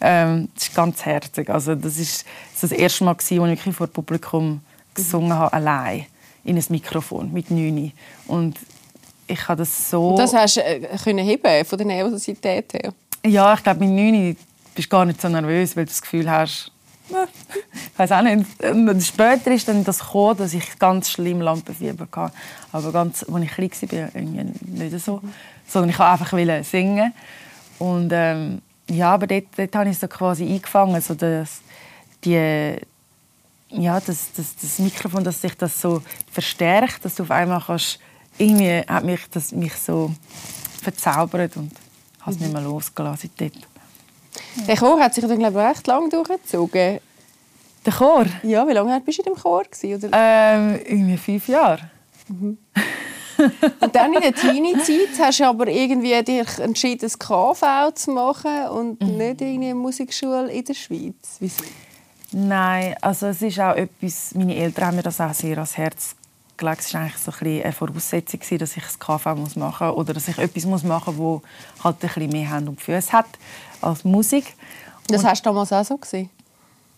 Ähm, 0.00 0.48
das 0.54 0.68
ist 0.68 0.74
ganz 0.74 1.04
herzig. 1.04 1.50
Also 1.50 1.74
das 1.74 1.98
ist 1.98 2.24
das 2.60 2.72
erste 2.72 3.04
Mal, 3.04 3.14
als 3.14 3.30
ich 3.30 3.38
wirklich 3.38 3.74
vor 3.74 3.86
Publikum 3.86 4.60
gesungen 4.94 5.32
habe, 5.32 5.52
allein 5.52 6.06
in 6.44 6.56
ein 6.56 6.64
Mikrofon 6.68 7.32
mit 7.32 7.50
9. 7.50 7.92
Und 8.26 8.58
ich 9.26 9.48
habe 9.48 9.58
das 9.58 9.90
so... 9.90 10.10
Und 10.10 10.18
das 10.18 10.34
hast 10.34 10.56
du 10.56 10.60
äh, 10.60 10.96
können 11.02 11.24
heben, 11.24 11.64
von 11.64 11.78
der 11.78 11.86
Nervosität 11.86 12.72
her? 12.72 12.92
Ja, 13.24 13.54
ich 13.54 13.62
glaube, 13.62 13.80
mit 13.80 13.90
9 13.90 14.36
bist 14.74 14.86
du 14.86 14.90
gar 14.90 15.04
nicht 15.04 15.20
so 15.20 15.28
nervös, 15.28 15.76
weil 15.76 15.84
du 15.84 15.90
das 15.90 16.02
Gefühl 16.02 16.30
hast, 16.30 16.71
ich 17.08 17.98
weiß 17.98 18.12
auch 18.12 18.22
nicht. 18.22 18.46
Und 18.62 19.02
später 19.02 19.50
ist 19.52 19.68
dann 19.68 19.84
das 19.84 19.98
gekommen, 19.98 20.38
dass 20.38 20.54
ich 20.54 20.78
ganz 20.78 21.10
schlimm 21.10 21.40
Lampenfieber 21.40 22.06
hatte. 22.14 22.34
Aber 22.72 22.92
ganz, 22.92 23.24
als 23.24 23.44
ich 23.44 23.50
klein 23.50 23.70
war, 23.90 24.14
irgendwie 24.14 24.48
nicht 24.64 25.04
so. 25.04 25.20
Sondern 25.66 25.90
ich 25.90 25.98
wollte 25.98 26.12
einfach 26.12 26.64
singen. 26.64 27.12
Und 27.78 28.10
ähm, 28.12 28.62
ja, 28.88 29.14
aber 29.14 29.26
dort, 29.26 29.46
dort 29.56 29.74
habe 29.74 29.90
ich 29.90 29.98
so 29.98 30.08
quasi 30.08 30.44
eingefangen, 30.46 31.00
so 31.00 31.14
dass 31.14 31.60
die, 32.24 32.76
ja, 33.70 34.00
das, 34.00 34.32
das, 34.36 34.56
das 34.60 34.78
Mikrofon, 34.78 35.24
dass 35.24 35.40
sich 35.40 35.56
das 35.56 35.80
so 35.80 36.02
verstärkt, 36.30 37.04
dass 37.04 37.14
du 37.14 37.24
auf 37.24 37.30
einmal 37.30 37.60
kannst, 37.60 37.98
irgendwie 38.38 38.80
hat 38.86 39.04
mich 39.04 39.20
das 39.30 39.52
mich 39.52 39.74
so 39.74 40.12
verzaubert 40.82 41.56
und 41.56 41.72
habe 42.20 42.32
es 42.32 42.40
nicht 42.40 42.52
mehr 42.52 42.62
losgelassen 42.62 43.30
dort. 43.38 43.71
Der 44.66 44.76
Chor 44.76 45.00
hat 45.00 45.14
sich 45.14 45.24
dann 45.24 45.38
glaube 45.38 45.60
ich 45.60 45.66
recht 45.66 45.86
lang 45.86 46.10
durchgezogen. 46.10 47.00
Der 47.84 47.92
Chor? 47.92 48.26
Ja, 48.42 48.66
wie 48.68 48.72
lange 48.72 49.00
bist 49.00 49.18
du 49.18 49.22
in 49.22 49.32
dem 49.32 49.40
Chor 49.40 49.64
gewesen, 49.64 50.08
oder? 50.08 50.10
Ähm, 50.12 50.80
irgendwie 50.86 51.16
fünf 51.16 51.48
Jahre. 51.48 51.90
Mhm. 52.28 52.58
und 53.80 53.94
dann 53.94 54.12
in 54.12 54.20
der 54.20 54.34
Teenie-Zeit 54.34 55.18
hast 55.18 55.40
du 55.40 55.44
aber 55.44 55.66
irgendwie 55.66 56.22
dich 56.22 56.58
entschieden, 56.58 57.00
das 57.00 57.18
KV 57.18 57.92
zu 57.94 58.12
machen 58.12 58.68
und 58.68 59.00
mhm. 59.00 59.16
nicht 59.16 59.40
in 59.40 59.62
eine 59.62 59.74
Musikschule 59.74 60.50
in 60.52 60.64
der 60.64 60.74
Schweiz. 60.74 61.36
Wieso? 61.40 61.64
Nein, 62.32 62.94
also 63.00 63.26
es 63.26 63.42
ist 63.42 63.60
auch 63.60 63.74
etwas, 63.74 64.34
meine 64.34 64.56
Eltern 64.56 64.86
haben 64.86 64.96
mir 64.96 65.02
das 65.02 65.20
auch 65.20 65.34
sehr 65.34 65.56
ans 65.56 65.76
Herz 65.76 66.14
gelegt, 66.62 66.80
es 66.80 66.94
war 66.94 67.02
eigentlich 67.02 67.18
so 67.18 67.32
ein 67.32 67.38
bisschen 67.38 67.62
eine 67.64 67.72
Voraussetzung, 67.72 68.40
dass 68.58 68.76
ich 68.76 68.82
das 68.82 68.98
KV 68.98 69.34
muss 69.36 69.56
machen 69.56 69.88
muss 69.88 69.96
oder 69.96 70.14
dass 70.14 70.28
ich 70.28 70.38
etwas 70.38 70.64
muss 70.64 70.82
machen 70.82 71.16
muss, 71.16 71.42
das 71.76 71.84
halt 71.84 71.96
ein 71.96 72.08
bisschen 72.08 72.30
mehr 72.30 72.50
Hand 72.50 72.68
und 72.68 72.80
Füße 72.80 73.12
hat 73.12 73.26
als 73.80 74.04
Musik. 74.04 74.54
Das 75.08 75.24
hast 75.24 75.44
du 75.44 75.50
damals 75.50 75.72
auch 75.72 75.84
so 75.84 75.96
gesehen? 75.96 76.30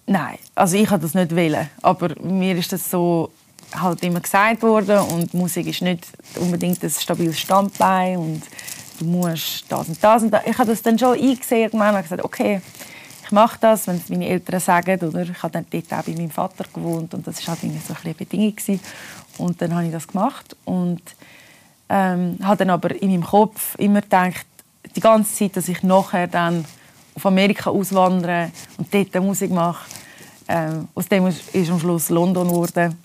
Nein, 0.06 0.38
also 0.54 0.76
ich 0.76 0.90
wollte 0.90 1.04
das 1.04 1.14
nicht 1.14 1.34
wählen, 1.34 1.70
aber 1.80 2.14
mir 2.20 2.56
ist 2.56 2.72
das 2.72 2.90
so 2.90 3.30
halt 3.74 4.02
immer 4.04 4.20
gesagt 4.20 4.62
worden 4.62 4.98
und 4.98 5.32
Musik 5.32 5.66
ist 5.66 5.82
nicht 5.82 6.06
unbedingt 6.38 6.82
ein 6.82 6.90
stabiles 6.90 7.40
Standbein 7.40 8.18
und 8.18 8.42
du 8.98 9.04
musst 9.06 9.64
das 9.68 9.88
und 9.88 10.04
das 10.04 10.22
und 10.22 10.30
das. 10.30 10.42
Ich 10.46 10.58
habe 10.58 10.70
das 10.70 10.82
dann 10.82 10.98
schon 10.98 11.18
eingesehen 11.18 11.70
und 11.70 11.82
habe 11.82 12.02
gesagt, 12.02 12.22
okay, 12.22 12.60
ich 13.24 13.32
mache 13.32 13.58
das, 13.58 13.86
wenn 13.86 13.96
es 13.96 14.10
meine 14.10 14.28
Eltern 14.28 14.60
sagen. 14.60 15.00
Oder 15.00 15.22
ich 15.22 15.42
habe 15.42 15.52
dann 15.52 15.66
dort 15.70 15.92
auch 15.92 16.04
bei 16.04 16.12
meinem 16.12 16.30
Vater 16.30 16.64
gewohnt 16.72 17.14
und 17.14 17.26
das 17.26 17.46
war 17.46 17.56
halt 17.56 17.72
so 17.86 17.94
eine 18.04 18.14
Bedingung. 18.14 18.54
Gewesen. 18.54 18.80
Und 19.38 19.60
dann 19.60 19.74
habe 19.74 19.86
ich 19.86 19.92
das 19.92 20.06
gemacht 20.06 20.56
und 20.64 21.02
ähm, 21.88 22.38
habe 22.42 22.56
dann 22.56 22.70
aber 22.70 22.94
in 23.00 23.10
meinem 23.10 23.24
Kopf 23.24 23.74
immer 23.78 24.00
gedacht, 24.00 24.46
die 24.94 25.00
ganze 25.00 25.34
Zeit, 25.34 25.56
dass 25.56 25.68
ich 25.68 25.82
nachher 25.82 26.26
dann 26.26 26.64
auf 27.14 27.26
Amerika 27.26 27.70
auswandere 27.70 28.50
und 28.76 28.92
dort 28.92 29.14
Musik 29.22 29.50
mache. 29.50 29.84
Ähm, 30.48 30.88
aus 30.94 31.08
dem 31.08 31.26
ist 31.26 31.70
am 31.70 31.80
Schluss 31.80 32.10
London 32.10 32.48
geworden. 32.48 32.98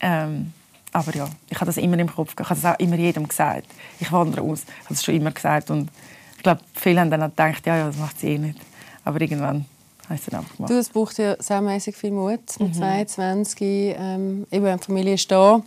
Ähm, 0.00 0.52
aber 0.92 1.14
ja, 1.14 1.28
ich 1.48 1.56
habe 1.56 1.66
das 1.66 1.76
immer 1.76 1.98
im 1.98 2.12
Kopf. 2.12 2.34
Ich 2.38 2.48
habe 2.48 2.60
das 2.60 2.64
auch 2.64 2.78
immer 2.78 2.96
jedem 2.96 3.28
gesagt. 3.28 3.66
Ich 3.98 4.10
wandere 4.12 4.42
aus. 4.42 4.62
Ich 4.62 4.84
habe 4.84 4.94
das 4.94 5.04
schon 5.04 5.14
immer 5.14 5.30
gesagt. 5.30 5.70
Und 5.70 5.90
ich 6.36 6.42
glaube, 6.42 6.60
viele 6.74 7.00
haben 7.00 7.10
dann 7.10 7.22
auch 7.22 7.30
gedacht, 7.30 7.66
ja, 7.66 7.76
ja, 7.76 7.86
das 7.88 7.96
macht 7.96 8.18
sie 8.20 8.28
eh 8.28 8.38
nicht. 8.38 8.58
Aber 9.04 9.20
irgendwann 9.20 9.66
ich 10.14 10.20
es 10.20 10.26
dann 10.26 10.40
einfach. 10.40 10.66
Du, 10.66 10.74
es 10.74 10.88
braucht 10.88 11.18
ja 11.18 11.36
sehr 11.40 11.60
mäßig 11.60 11.96
viel 11.96 12.12
Mut, 12.12 12.40
mit 12.58 12.68
mhm. 12.68 12.74
22, 12.74 13.60
ähm, 13.98 14.46
eben 14.50 14.66
eine 14.66 14.78
Familie 14.78 15.16
da 15.28 15.62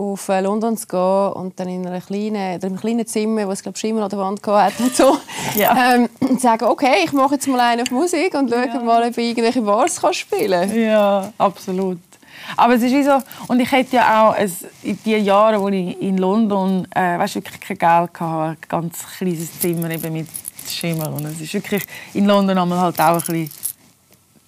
auf 0.00 0.28
äh, 0.30 0.40
London 0.40 0.76
zu 0.76 0.86
gehen 0.86 1.32
und 1.34 1.60
dann 1.60 1.68
in, 1.68 1.86
einer 1.86 2.00
kleinen, 2.00 2.34
in 2.34 2.62
einem 2.62 2.76
kleinen 2.76 3.06
Zimmer, 3.06 3.46
wo 3.46 3.52
es 3.52 3.62
glaube 3.62 3.78
Schimmer 3.78 4.02
an 4.02 4.08
der 4.08 4.18
Wand 4.18 4.46
hatte 4.46 4.82
und 4.82 4.96
so, 4.96 5.18
ja. 5.56 5.94
ähm, 5.94 6.08
und 6.20 6.40
sagen, 6.40 6.64
okay, 6.64 7.04
ich 7.04 7.12
mache 7.12 7.34
jetzt 7.34 7.46
mal 7.46 7.60
einen 7.60 7.82
auf 7.82 7.90
Musik 7.90 8.34
und 8.34 8.50
schaue 8.50 8.66
ja. 8.66 8.80
mal, 8.80 9.02
ob 9.06 9.18
ich 9.18 9.28
irgendwelche 9.28 9.60
Bars 9.60 10.00
kann 10.00 10.14
spielen 10.14 10.68
kann. 10.68 10.80
Ja, 10.80 11.32
absolut. 11.36 11.98
Aber 12.56 12.74
es 12.74 12.82
ist 12.82 12.92
wie 12.92 13.02
so, 13.02 13.18
und 13.48 13.60
ich 13.60 13.70
hätte 13.70 13.96
ja 13.96 14.30
auch 14.30 14.34
es, 14.36 14.64
in 14.82 14.98
den 15.04 15.24
Jahren, 15.24 15.60
wo 15.60 15.68
ich 15.68 16.00
in 16.00 16.16
London 16.16 16.86
äh, 16.94 17.18
weißt, 17.18 17.34
wirklich 17.36 17.60
kein 17.60 17.78
Geld 17.78 18.20
hatte, 18.20 18.24
ein 18.24 18.56
ganz 18.68 18.98
kleines 19.18 19.60
Zimmer 19.60 19.90
eben 19.90 20.12
mit 20.12 20.28
Schimmer 20.66 21.12
und 21.12 21.24
es 21.26 21.40
ist 21.40 21.52
wirklich 21.52 21.84
in 22.14 22.26
London 22.26 22.58
halt 22.58 23.00
auch 23.00 23.14
ein 23.14 23.18
bisschen 23.18 23.50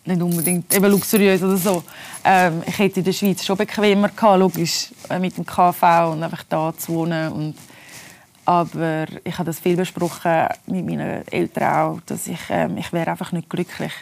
nicht 0.04 0.20
unbedingt 0.20 0.74
eben 0.74 0.90
luxuriös 0.90 1.42
oder 1.42 1.56
so. 1.56 1.84
Ähm, 2.24 2.62
ich 2.66 2.78
hätte 2.78 3.00
in 3.00 3.04
der 3.04 3.12
Schweiz 3.12 3.44
schon 3.44 3.56
bequemer 3.56 4.08
gehabt, 4.08 4.38
logisch, 4.38 4.88
äh, 5.08 5.18
mit 5.18 5.36
dem 5.36 5.46
KV 5.46 6.12
und 6.12 6.22
einfach 6.22 6.42
da 6.48 6.72
zu 6.76 6.94
wohnen. 6.94 7.32
Und, 7.32 7.54
aber 8.44 9.06
ich 9.22 9.38
habe 9.38 9.46
das 9.46 9.60
viel 9.60 9.76
besprochen 9.76 10.46
mit 10.66 10.86
meinen 10.86 11.26
Eltern 11.28 11.74
auch, 11.74 12.00
dass 12.06 12.26
ich, 12.26 12.40
ähm, 12.48 12.78
ich 12.78 12.92
wäre 12.92 13.10
einfach 13.10 13.32
nicht 13.32 13.48
glücklich, 13.48 13.92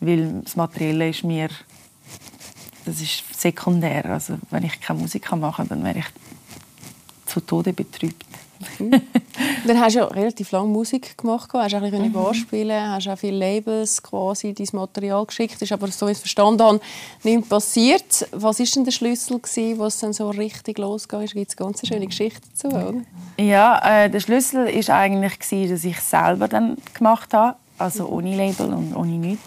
weil 0.00 0.42
das 0.44 0.54
Materielle 0.54 1.08
ist 1.08 1.24
mir, 1.24 1.48
das 2.84 3.00
ist 3.00 3.24
sekundär. 3.40 4.04
Also 4.06 4.38
wenn 4.50 4.64
ich 4.64 4.80
keine 4.80 5.00
Musik 5.00 5.30
machen 5.32 5.68
kann, 5.68 5.68
dann 5.68 5.84
wäre 5.84 5.98
ich 5.98 6.06
zu 7.26 7.40
Tode 7.40 7.72
betrübt. 7.72 8.25
dann 9.66 9.80
hast 9.80 9.94
du 9.94 10.00
ja 10.00 10.06
relativ 10.06 10.50
lange 10.52 10.68
Musik 10.68 11.16
gemacht, 11.18 11.50
hast 11.52 11.74
auch 11.74 11.82
ein 11.82 11.90
bisschen 11.90 12.12
mhm. 12.12 12.34
spielen, 12.34 12.90
hast 12.90 13.08
auch 13.08 13.18
viele 13.18 13.36
Labels 13.36 14.02
quasi 14.02 14.54
dein 14.54 14.68
Material 14.72 15.24
geschickt, 15.26 15.60
ist 15.60 15.72
aber 15.72 15.88
so 15.88 16.06
wie 16.06 16.12
ich 16.12 16.16
es 16.16 16.20
verstanden 16.20 16.62
habe, 16.62 16.80
nicht 17.22 17.48
passiert. 17.48 18.28
Was 18.32 18.60
ist 18.60 18.74
denn 18.76 18.84
der 18.84 18.92
Schlüssel 18.92 19.38
gewesen, 19.38 19.78
was 19.78 19.98
dann 19.98 20.12
so 20.12 20.30
richtig 20.30 20.78
losging? 20.78 21.22
Es 21.22 21.32
gibt 21.32 21.58
eine 21.58 21.66
ganz 21.66 21.86
schöne 21.86 22.06
Geschichte 22.06 22.40
dazu, 22.52 22.68
oder? 22.68 22.94
Ja, 23.38 24.04
äh, 24.04 24.10
der 24.10 24.20
Schlüssel 24.20 24.66
ist 24.66 24.90
eigentlich 24.90 25.38
gewesen, 25.38 25.70
dass 25.70 25.84
ich 25.84 26.00
selber 26.00 26.48
dann 26.48 26.76
gemacht 26.94 27.34
habe, 27.34 27.56
also 27.78 28.08
ohne 28.08 28.34
Label 28.34 28.72
und 28.72 28.94
ohne 28.96 29.12
nichts. 29.12 29.44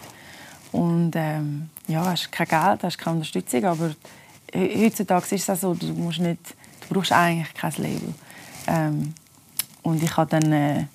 Und 0.72 1.13
ähm, 1.16 1.70
ja, 1.88 2.06
hast 2.06 2.32
kein 2.32 2.48
Geld, 2.48 2.84
hast 2.84 2.98
keine 2.98 3.16
Unterstützung, 3.16 3.66
aber 3.66 3.92
heutzutage 4.56 5.36
ist 5.36 5.50
es 5.50 5.62
so, 5.62 5.74
du 5.74 5.88
musst 5.88 6.20
nicht, 6.20 6.39
du 6.88 6.94
brauchst 6.94 7.12
eigentlich 7.12 7.54
kein 7.54 7.74
Label. 7.78 8.13
Ähm, 8.70 9.14
und 9.82 10.04
ich 10.04 10.16
habe 10.16 10.30
dann, 10.30 10.52
äh, 10.52 10.86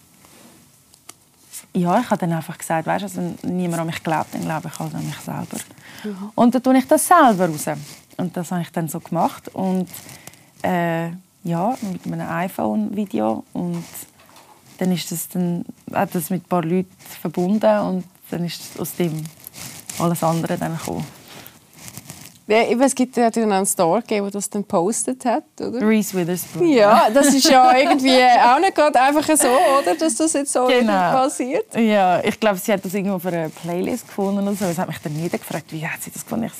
ja, 1.73 2.01
ich 2.01 2.11
habe 2.11 2.21
dann 2.21 2.33
einfach 2.33 2.57
gesagt, 2.57 2.87
weißt, 2.87 3.05
also 3.05 3.35
niemand 3.43 3.81
an 3.81 3.87
mich 3.87 4.03
glaubt, 4.03 4.33
dann 4.33 4.43
glaube 4.43 4.71
ich 4.73 4.79
halt 4.79 4.95
an 4.95 5.05
mich 5.05 5.17
selber. 5.17 5.59
Mhm. 6.05 6.31
Und 6.35 6.55
dann 6.55 6.63
tue 6.63 6.79
ich 6.79 6.87
das 6.87 7.07
selber 7.07 7.49
raus. 7.49 7.67
Und 8.17 8.37
das 8.37 8.53
habe 8.53 8.63
ich 8.63 8.71
dann 8.71 8.89
so 8.89 9.01
gemacht 9.01 9.49
und 9.55 9.89
äh, 10.63 11.09
ja, 11.43 11.77
mit 11.83 12.07
einem 12.07 12.31
iPhone-Video 12.31 13.45
und 13.53 13.85
dann 14.79 14.93
ist 14.93 15.11
das 15.11 15.29
dann, 15.29 15.65
hat 15.93 16.15
das 16.15 16.31
mit 16.31 16.45
ein 16.45 16.49
paar 16.49 16.65
Leuten 16.65 16.91
verbunden 17.21 17.79
und 17.81 18.05
dann 18.31 18.45
ist 18.45 18.79
aus 18.79 18.95
dem 18.95 19.25
alles 19.99 20.23
andere 20.23 20.57
dann 20.57 20.77
gekommen. 20.77 21.05
Ja, 22.47 22.59
es 22.59 22.95
gibt 22.95 23.17
ja 23.17 23.29
einen 23.29 23.65
Star 23.65 24.03
gegeben, 24.03 24.27
der 24.27 24.33
das 24.33 24.51
dann 24.51 24.65
postet 24.65 25.25
hat, 25.25 25.45
oder? 25.59 25.81
Reese 25.81 26.15
Witherspoon. 26.15 26.69
Ja, 26.69 27.09
das 27.13 27.29
ist 27.29 27.49
ja 27.49 27.75
irgendwie 27.75 28.11
auch 28.13 28.61
nicht 28.61 28.75
gerade 28.75 29.01
einfach 29.01 29.25
so, 29.25 29.49
oder? 29.49 29.95
Dass 29.99 30.17
das 30.17 30.35
jetzt 30.35 30.53
so 30.53 30.67
genau. 30.67 30.93
passiert. 30.93 31.75
Ja, 31.75 32.23
ich 32.23 32.39
glaube, 32.39 32.59
sie 32.59 32.71
hat 32.73 32.85
das 32.85 32.93
irgendwo 32.93 33.17
auf 33.17 33.27
einer 33.27 33.49
Playlist 33.49 34.07
gefunden 34.09 34.47
oder 34.47 34.55
so. 34.55 34.67
Es 34.67 34.77
hat 34.77 34.89
mich 34.89 34.99
dann 34.99 35.17
jeder 35.17 35.39
gefragt, 35.39 35.67
wie 35.71 35.87
hat 35.87 36.03
sie 36.03 36.11
das 36.11 36.23
gefunden? 36.23 36.51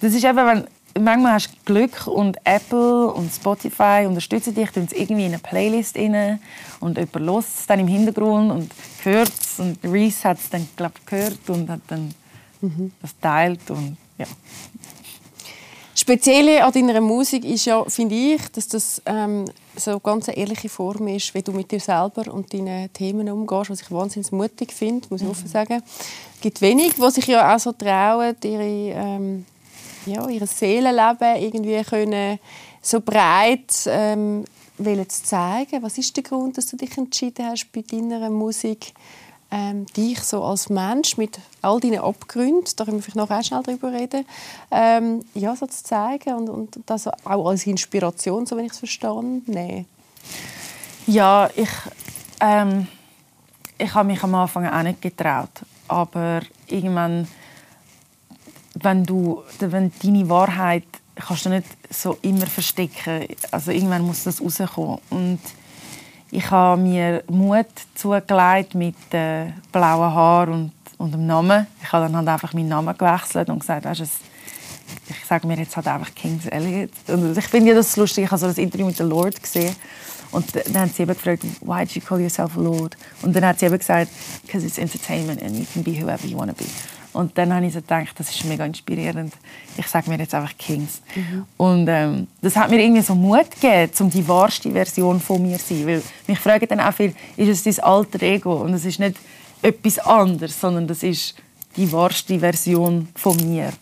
Das 0.00 0.12
ist 0.12 0.24
eben, 0.24 0.36
wenn 0.36 0.66
manchmal 1.00 1.34
hast 1.34 1.50
du 1.50 1.56
Glück 1.64 2.06
und 2.06 2.36
Apple 2.44 3.06
und 3.06 3.32
Spotify 3.32 4.04
unterstützen 4.06 4.54
dich, 4.54 4.70
tun 4.70 4.88
es 4.90 4.92
irgendwie 4.92 5.26
in 5.26 5.32
eine 5.32 5.38
Playlist 5.38 5.96
rein 5.96 6.40
und 6.80 6.98
jemand 6.98 7.30
hört 7.30 7.44
es 7.44 7.66
dann 7.66 7.80
im 7.80 7.88
Hintergrund 7.88 8.50
und 8.50 8.72
hört 9.04 9.32
es 9.40 9.60
und 9.60 9.78
Reese 9.84 10.28
hat 10.28 10.38
es 10.38 10.50
dann 10.50 10.68
glaub, 10.76 10.92
gehört 11.06 11.48
und 11.48 11.70
hat 11.70 11.80
dann 11.88 12.14
mhm. 12.60 12.92
das 13.00 13.18
teilt 13.20 13.70
und 13.70 13.96
ja. 14.18 14.26
Spezielle 15.94 16.64
an 16.64 16.72
deiner 16.72 17.00
Musik 17.00 17.44
ist 17.44 17.64
ja, 17.64 17.84
finde 17.84 18.14
ich, 18.14 18.48
dass 18.52 18.68
das 18.68 19.02
ähm, 19.04 19.46
so 19.76 19.90
eine 19.90 20.00
ganz 20.00 20.28
ehrliche 20.28 20.68
Form 20.68 21.08
ist, 21.08 21.34
wie 21.34 21.42
du 21.42 21.52
mit 21.52 21.72
dir 21.72 21.80
selber 21.80 22.32
und 22.32 22.54
deinen 22.54 22.92
Themen 22.92 23.28
umgehst, 23.28 23.70
was 23.70 23.80
ich 23.80 23.90
wahnsinnig 23.90 24.30
mutig 24.30 24.72
finde, 24.72 25.08
muss 25.10 25.22
ich 25.22 25.26
mhm. 25.26 25.32
offen 25.32 25.48
sagen. 25.48 25.82
Es 26.36 26.40
gibt 26.40 26.60
wenig, 26.60 26.94
die 26.94 27.10
sich 27.10 27.26
ja 27.26 27.52
auch 27.52 27.58
so 27.58 27.72
trauen, 27.72 28.36
ihre, 28.44 28.62
ähm, 28.62 29.44
ja, 30.06 30.28
ihr 30.28 30.46
Seelenleben 30.46 31.36
irgendwie 31.42 31.82
können 31.82 32.38
so 32.80 33.00
breit 33.00 33.74
ähm, 33.86 34.44
zu 34.78 35.22
zeigen. 35.24 35.82
Was 35.82 35.98
ist 35.98 36.16
der 36.16 36.22
Grund, 36.22 36.56
dass 36.58 36.66
du 36.66 36.76
dich 36.76 36.96
entschieden 36.96 37.44
hast, 37.46 37.72
bei 37.72 37.82
deiner 37.82 38.30
Musik 38.30 38.92
ähm, 39.50 39.86
dich 39.86 40.20
so 40.20 40.44
als 40.44 40.68
Mensch 40.68 41.16
mit 41.16 41.38
all 41.62 41.80
deinen 41.80 42.00
Abgründen, 42.00 42.64
da 42.76 42.84
können 42.84 42.98
wir 42.98 43.02
vielleicht 43.02 43.16
noch 43.16 43.30
auch 43.30 43.42
schnell 43.42 43.62
darüber 43.62 43.92
reden, 43.92 44.26
ähm, 44.70 45.24
ja, 45.34 45.56
so 45.56 45.66
zu 45.66 45.84
zeigen 45.84 46.34
und, 46.34 46.48
und 46.48 46.80
das 46.86 47.08
auch 47.08 47.46
als 47.46 47.66
Inspiration, 47.66 48.44
so 48.46 48.56
wenn 48.56 48.66
ich 48.66 48.72
es 48.72 48.78
verstanden 48.78 49.42
nee. 49.46 49.86
Ja, 51.06 51.48
ich, 51.56 51.70
ähm, 52.40 52.86
ich 53.78 53.94
habe 53.94 54.08
mich 54.08 54.22
am 54.22 54.34
Anfang 54.34 54.66
auch 54.66 54.82
nicht 54.82 55.00
getraut, 55.00 55.62
aber 55.88 56.42
irgendwann, 56.66 57.26
wenn 58.74 59.04
du, 59.04 59.42
wenn 59.60 59.90
deine 60.02 60.28
Wahrheit 60.28 60.84
kannst 61.14 61.46
du 61.46 61.48
nicht 61.48 61.66
so 61.90 62.18
immer 62.20 62.46
verstecken, 62.46 63.26
also 63.50 63.70
irgendwann 63.70 64.02
muss 64.02 64.24
das 64.24 64.42
rauskommen 64.42 64.98
und 65.10 65.40
ich 66.30 66.50
habe 66.50 66.80
mir 66.80 67.22
Mut 67.28 67.66
zugelegt 67.94 68.74
mit 68.74 68.96
äh, 69.12 69.46
blauen 69.72 70.14
Haaren 70.14 70.52
und, 70.52 70.72
und 70.98 71.12
dem 71.12 71.26
Namen. 71.26 71.66
Ich 71.82 71.92
habe 71.92 72.06
dann 72.06 72.16
halt 72.16 72.28
einfach 72.28 72.52
meinen 72.52 72.68
Namen 72.68 72.96
gewechselt 72.96 73.48
und 73.48 73.60
gesagt, 73.60 73.84
weißt, 73.84 74.00
ich 74.00 75.24
sage 75.26 75.46
mir 75.46 75.56
jetzt 75.56 75.76
halt 75.76 75.86
einfach 75.86 76.14
Kings 76.14 76.46
Elliot. 76.46 76.90
Und 77.08 77.36
ich 77.36 77.46
finde 77.46 77.70
ja 77.70 77.76
das 77.76 77.96
lustig, 77.96 78.24
ich 78.24 78.30
habe 78.30 78.40
so 78.40 78.46
das 78.46 78.58
Interview 78.58 78.86
mit 78.86 78.98
der 78.98 79.06
Lord 79.06 79.42
gesehen 79.42 79.74
und 80.30 80.44
dann 80.54 80.82
hat 80.82 80.94
sie 80.94 81.02
eben 81.02 81.14
gefragt, 81.14 81.42
why 81.60 81.84
did 81.84 81.92
you 81.92 82.02
call 82.02 82.20
yourself 82.20 82.54
Lord? 82.56 82.96
Und 83.22 83.34
dann 83.34 83.44
hat 83.46 83.58
sie 83.58 83.66
eben 83.66 83.78
gesagt, 83.78 84.10
because 84.44 84.66
it's 84.66 84.78
entertainment 84.78 85.42
and 85.42 85.56
you 85.56 85.66
can 85.72 85.82
be 85.82 85.92
whoever 85.92 86.26
you 86.26 86.36
want 86.36 86.50
to 86.50 86.56
be. 86.56 86.68
Und 87.12 87.36
dann 87.38 87.54
habe 87.54 87.66
ich 87.66 87.72
so 87.72 87.80
gedacht, 87.80 88.14
das 88.18 88.30
ist 88.30 88.44
mega 88.44 88.64
inspirierend. 88.64 89.32
Ich 89.76 89.86
sage 89.86 90.10
mir 90.10 90.18
jetzt 90.18 90.34
einfach 90.34 90.56
Kings. 90.58 91.00
Mhm. 91.14 91.44
Und 91.56 91.88
ähm, 91.88 92.26
das 92.42 92.56
hat 92.56 92.70
mir 92.70 92.80
irgendwie 92.80 93.02
so 93.02 93.14
Mut 93.14 93.50
gegeben, 93.50 93.90
um 94.00 94.10
die 94.10 94.26
wahrste 94.28 94.70
Version 94.70 95.20
von 95.20 95.42
mir 95.42 95.58
zu 95.58 95.74
sein. 95.74 95.86
Weil 95.86 96.02
mich 96.26 96.38
fragen 96.38 96.66
dann 96.68 96.80
auch 96.80 96.92
viel, 96.92 97.14
ist 97.36 97.66
es 97.66 97.76
dein 97.76 97.84
alter 97.84 98.22
Ego? 98.22 98.56
Und 98.56 98.74
es 98.74 98.84
ist 98.84 99.00
nicht 99.00 99.16
etwas 99.62 99.98
anderes, 99.98 100.60
sondern 100.60 100.86
das 100.86 101.02
ist 101.02 101.34
die 101.76 101.90
wahrste 101.92 102.38
Version 102.38 103.08
von 103.14 103.36
mir, 103.36 103.72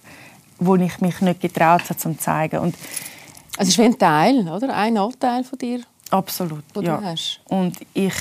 wo 0.58 0.76
ich 0.76 1.00
mich 1.00 1.20
nicht 1.20 1.40
getraut 1.40 1.82
habe, 1.84 1.96
zu 1.96 2.16
zeigen. 2.16 2.60
Und 2.60 2.74
also 3.56 3.68
es 3.68 3.68
ist 3.68 3.78
wie 3.78 3.84
ein 3.84 3.98
Teil, 3.98 4.48
oder? 4.48 4.74
Ein 4.74 4.96
Anteil 4.98 5.44
von 5.44 5.58
dir. 5.58 5.80
Absolut, 6.10 6.62
ja. 6.80 7.14
Und 7.46 7.76
ich, 7.94 8.14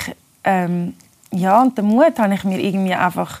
ähm, 0.44 0.94
ja, 1.30 1.62
und 1.62 1.76
den 1.78 1.86
Mut 1.86 2.18
habe 2.18 2.34
ich 2.34 2.44
mir 2.44 2.58
irgendwie 2.58 2.94
einfach 2.94 3.40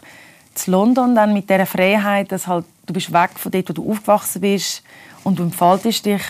zu 0.56 0.70
London 0.70 1.14
dann 1.14 1.32
mit 1.32 1.48
dieser 1.48 1.66
Freiheit, 1.66 2.32
dass 2.32 2.46
halt, 2.46 2.64
du 2.86 2.92
bist 2.92 3.12
weg 3.12 3.30
von 3.36 3.52
dort, 3.52 3.68
wo 3.68 3.72
du 3.72 3.90
aufgewachsen 3.90 4.40
bist 4.40 4.82
und 5.24 5.38
du 5.38 5.44
entfaltest 5.44 6.06
dich 6.06 6.22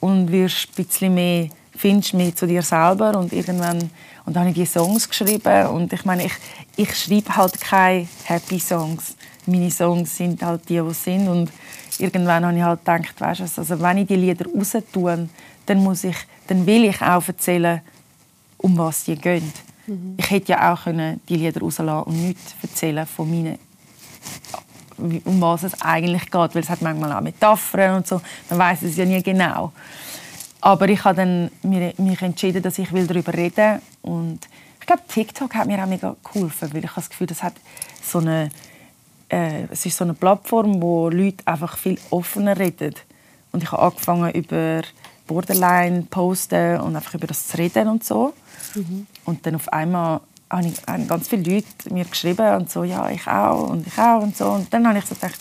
und 0.00 0.30
wirst 0.30 0.68
ein 0.70 0.84
bisschen 0.84 1.14
mehr, 1.14 1.48
findest 1.76 2.14
mehr 2.14 2.34
zu 2.34 2.46
dir 2.46 2.62
selber 2.62 3.16
und 3.18 3.32
irgendwann 3.32 3.90
und 4.26 4.34
dann 4.34 4.42
habe 4.42 4.50
ich 4.50 4.56
die 4.56 4.66
Songs 4.66 5.08
geschrieben 5.08 5.66
und 5.66 5.92
ich 5.92 6.04
meine, 6.04 6.24
ich, 6.24 6.32
ich 6.76 6.96
schreibe 6.96 7.36
halt 7.36 7.60
keine 7.60 8.08
Happy 8.24 8.58
Songs. 8.58 9.16
Meine 9.46 9.70
Songs 9.70 10.16
sind 10.16 10.42
halt 10.42 10.66
die, 10.68 10.80
die 10.80 10.94
sind 10.94 11.28
und 11.28 11.50
irgendwann 11.98 12.46
habe 12.46 12.56
ich 12.56 12.62
halt 12.62 12.80
gedacht, 12.80 13.20
weißt 13.20 13.40
du, 13.40 13.60
also 13.60 13.80
wenn 13.80 13.98
ich 13.98 14.06
die 14.06 14.16
Lieder 14.16 14.46
raus 14.46 14.72
tue, 14.92 15.28
dann 15.66 15.82
muss 15.82 16.04
ich, 16.04 16.16
dann 16.46 16.64
will 16.66 16.84
ich 16.84 17.02
auch 17.02 17.26
erzählen, 17.28 17.82
um 18.56 18.78
was 18.78 19.04
die 19.04 19.16
gehen. 19.16 19.52
Mhm. 19.86 20.14
Ich 20.16 20.30
hätte 20.30 20.52
ja 20.52 20.72
auch 20.72 20.84
können 20.84 21.20
die 21.28 21.36
Lieder 21.36 21.60
rauslassen 21.60 22.08
und 22.08 22.26
nichts 22.26 22.54
erzählen 22.62 23.06
von 23.06 23.30
meinen 23.30 23.58
um 24.96 25.40
was 25.40 25.64
es 25.64 25.80
eigentlich 25.82 26.30
geht, 26.30 26.54
weil 26.54 26.62
es 26.62 26.68
hat 26.68 26.82
manchmal 26.82 27.12
auch 27.12 27.20
Metaphern 27.20 27.96
und 27.96 28.06
so. 28.06 28.20
Man 28.50 28.58
weiß 28.58 28.82
es 28.82 28.96
ja 28.96 29.04
nie 29.04 29.22
genau. 29.22 29.72
Aber 30.60 30.88
ich 30.88 31.04
habe 31.04 31.16
dann 31.16 31.50
mich 31.62 32.22
entschieden, 32.22 32.62
dass 32.62 32.78
ich 32.78 32.88
darüber 32.88 33.34
reden 33.34 33.56
will. 33.56 33.80
Und 34.02 34.40
ich 34.80 34.86
glaube, 34.86 35.02
TikTok 35.08 35.54
hat 35.54 35.66
mir 35.66 35.82
auch 35.82 35.86
mega 35.86 36.16
geholfen, 36.24 36.72
weil 36.72 36.84
ich 36.84 36.90
habe 36.90 37.00
das 37.00 37.10
Gefühl, 37.10 37.26
das 37.26 37.42
hat 37.42 37.54
so 38.02 38.18
eine, 38.18 38.48
äh, 39.28 39.64
es 39.70 39.84
ist 39.84 39.96
so 39.96 40.04
eine 40.04 40.14
Plattform, 40.14 40.80
wo 40.80 41.08
Leute 41.10 41.46
einfach 41.46 41.76
viel 41.76 41.98
offener 42.10 42.58
reden. 42.58 42.94
Und 43.52 43.62
ich 43.62 43.72
habe 43.72 43.82
angefangen 43.82 44.32
über 44.32 44.82
Borderline 45.26 46.02
posten 46.08 46.80
und 46.80 46.96
einfach 46.96 47.14
über 47.14 47.26
das 47.26 47.48
zu 47.48 47.58
reden 47.58 47.88
und 47.88 48.04
so. 48.04 48.34
Mhm. 48.74 49.06
Und 49.24 49.46
dann 49.46 49.56
auf 49.56 49.72
einmal 49.72 50.20
haben 50.56 51.08
ganz 51.08 51.28
viele 51.28 51.54
Leute 51.54 51.66
mir 51.92 52.04
geschrieben 52.04 52.56
und 52.56 52.70
so, 52.70 52.84
ja, 52.84 53.08
ich 53.10 53.26
auch 53.26 53.70
und 53.70 53.86
ich 53.86 53.98
auch 53.98 54.22
und 54.22 54.36
so. 54.36 54.46
Und 54.50 54.72
dann 54.72 54.86
habe 54.86 54.98
ich 54.98 55.04
so 55.04 55.14
gedacht, 55.14 55.38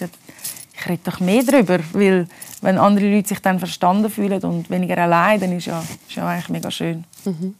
ich 0.76 0.90
rede 0.90 1.02
doch 1.04 1.20
mehr 1.20 1.44
darüber, 1.44 1.80
weil 1.94 2.28
wenn 2.62 2.78
andere 2.78 3.14
Leute 3.14 3.30
sich 3.30 3.40
dann 3.40 3.60
verstanden 3.60 4.10
fühlen 4.10 4.42
und 4.44 4.70
weniger 4.70 4.98
allein, 4.98 5.40
dann 5.40 5.52
ist 5.58 5.66
ja, 5.66 5.84
ist 6.08 6.16
ja 6.16 6.28
eigentlich 6.28 6.50
mega 6.50 6.72
schön. 6.72 7.04
Mhm. 7.26 7.56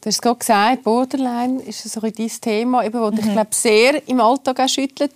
Du 0.00 0.06
hast 0.06 0.22
gerade 0.22 0.38
gesagt, 0.38 0.82
Borderline 0.82 1.60
ist 1.62 1.82
so 1.82 2.00
ein 2.00 2.12
dein 2.16 2.30
Thema, 2.40 2.84
eben, 2.84 3.00
das 3.00 3.10
mhm. 3.10 3.16
dich 3.16 3.32
glaube 3.32 3.50
sehr 3.50 4.08
im 4.08 4.20
Alltag 4.20 4.60
auch 4.60 4.68
schüttelt 4.68 5.12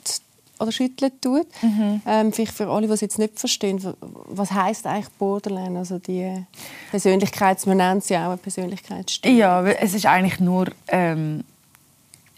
oder 0.65 0.73
schütteln 0.73 1.13
tut. 1.21 1.47
Mhm. 1.63 2.01
Ähm, 2.07 2.33
vielleicht 2.33 2.53
für 2.53 2.69
alle, 2.69 2.87
die 2.87 2.93
es 2.93 3.01
jetzt 3.01 3.19
nicht 3.19 3.39
verstehen, 3.39 3.81
was 4.01 4.51
heißt 4.51 4.87
eigentlich 4.87 5.09
Borderline? 5.19 5.79
Also 5.79 5.99
die 5.99 6.45
Persönlichkeits, 6.91 7.67
man 7.67 7.77
nennt 7.77 8.05
sie 8.05 8.17
auch 8.17 8.29
eine 8.29 8.37
Persönlichkeitsstörung. 8.37 9.39
Ja, 9.39 9.65
es 9.65 9.95
ist 9.95 10.07
eigentlich 10.07 10.41
nur 10.41 10.67
ähm, 10.89 11.45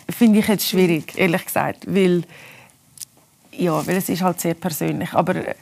finde 0.09 0.39
ich 0.39 0.47
jetzt 0.47 0.69
schwierig, 0.69 1.13
ehrlich 1.17 1.45
gesagt, 1.45 1.85
weil 1.93 2.23
ja, 3.53 3.87
weil 3.87 3.97
es 3.97 4.09
ist 4.09 4.23
halt 4.23 4.41
sehr 4.41 4.55
persönlich. 4.55 5.13
Aber 5.13 5.37
äh, 5.37 5.55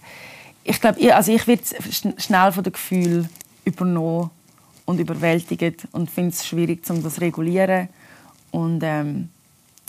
ich 0.64 0.80
glaube, 0.80 1.14
also 1.14 1.32
ich 1.32 1.46
werde 1.46 1.62
schnell 2.18 2.52
von 2.52 2.64
den 2.64 2.72
Gefühlen 2.72 3.28
übernommen 3.64 4.30
und 4.84 5.00
überwältigt 5.00 5.86
und 5.92 6.10
finde 6.10 6.30
es 6.30 6.46
schwierig, 6.46 6.88
um 6.90 7.02
das 7.02 7.14
zu 7.14 7.20
regulieren. 7.20 7.88
Und, 8.50 8.82
ähm, 8.82 9.28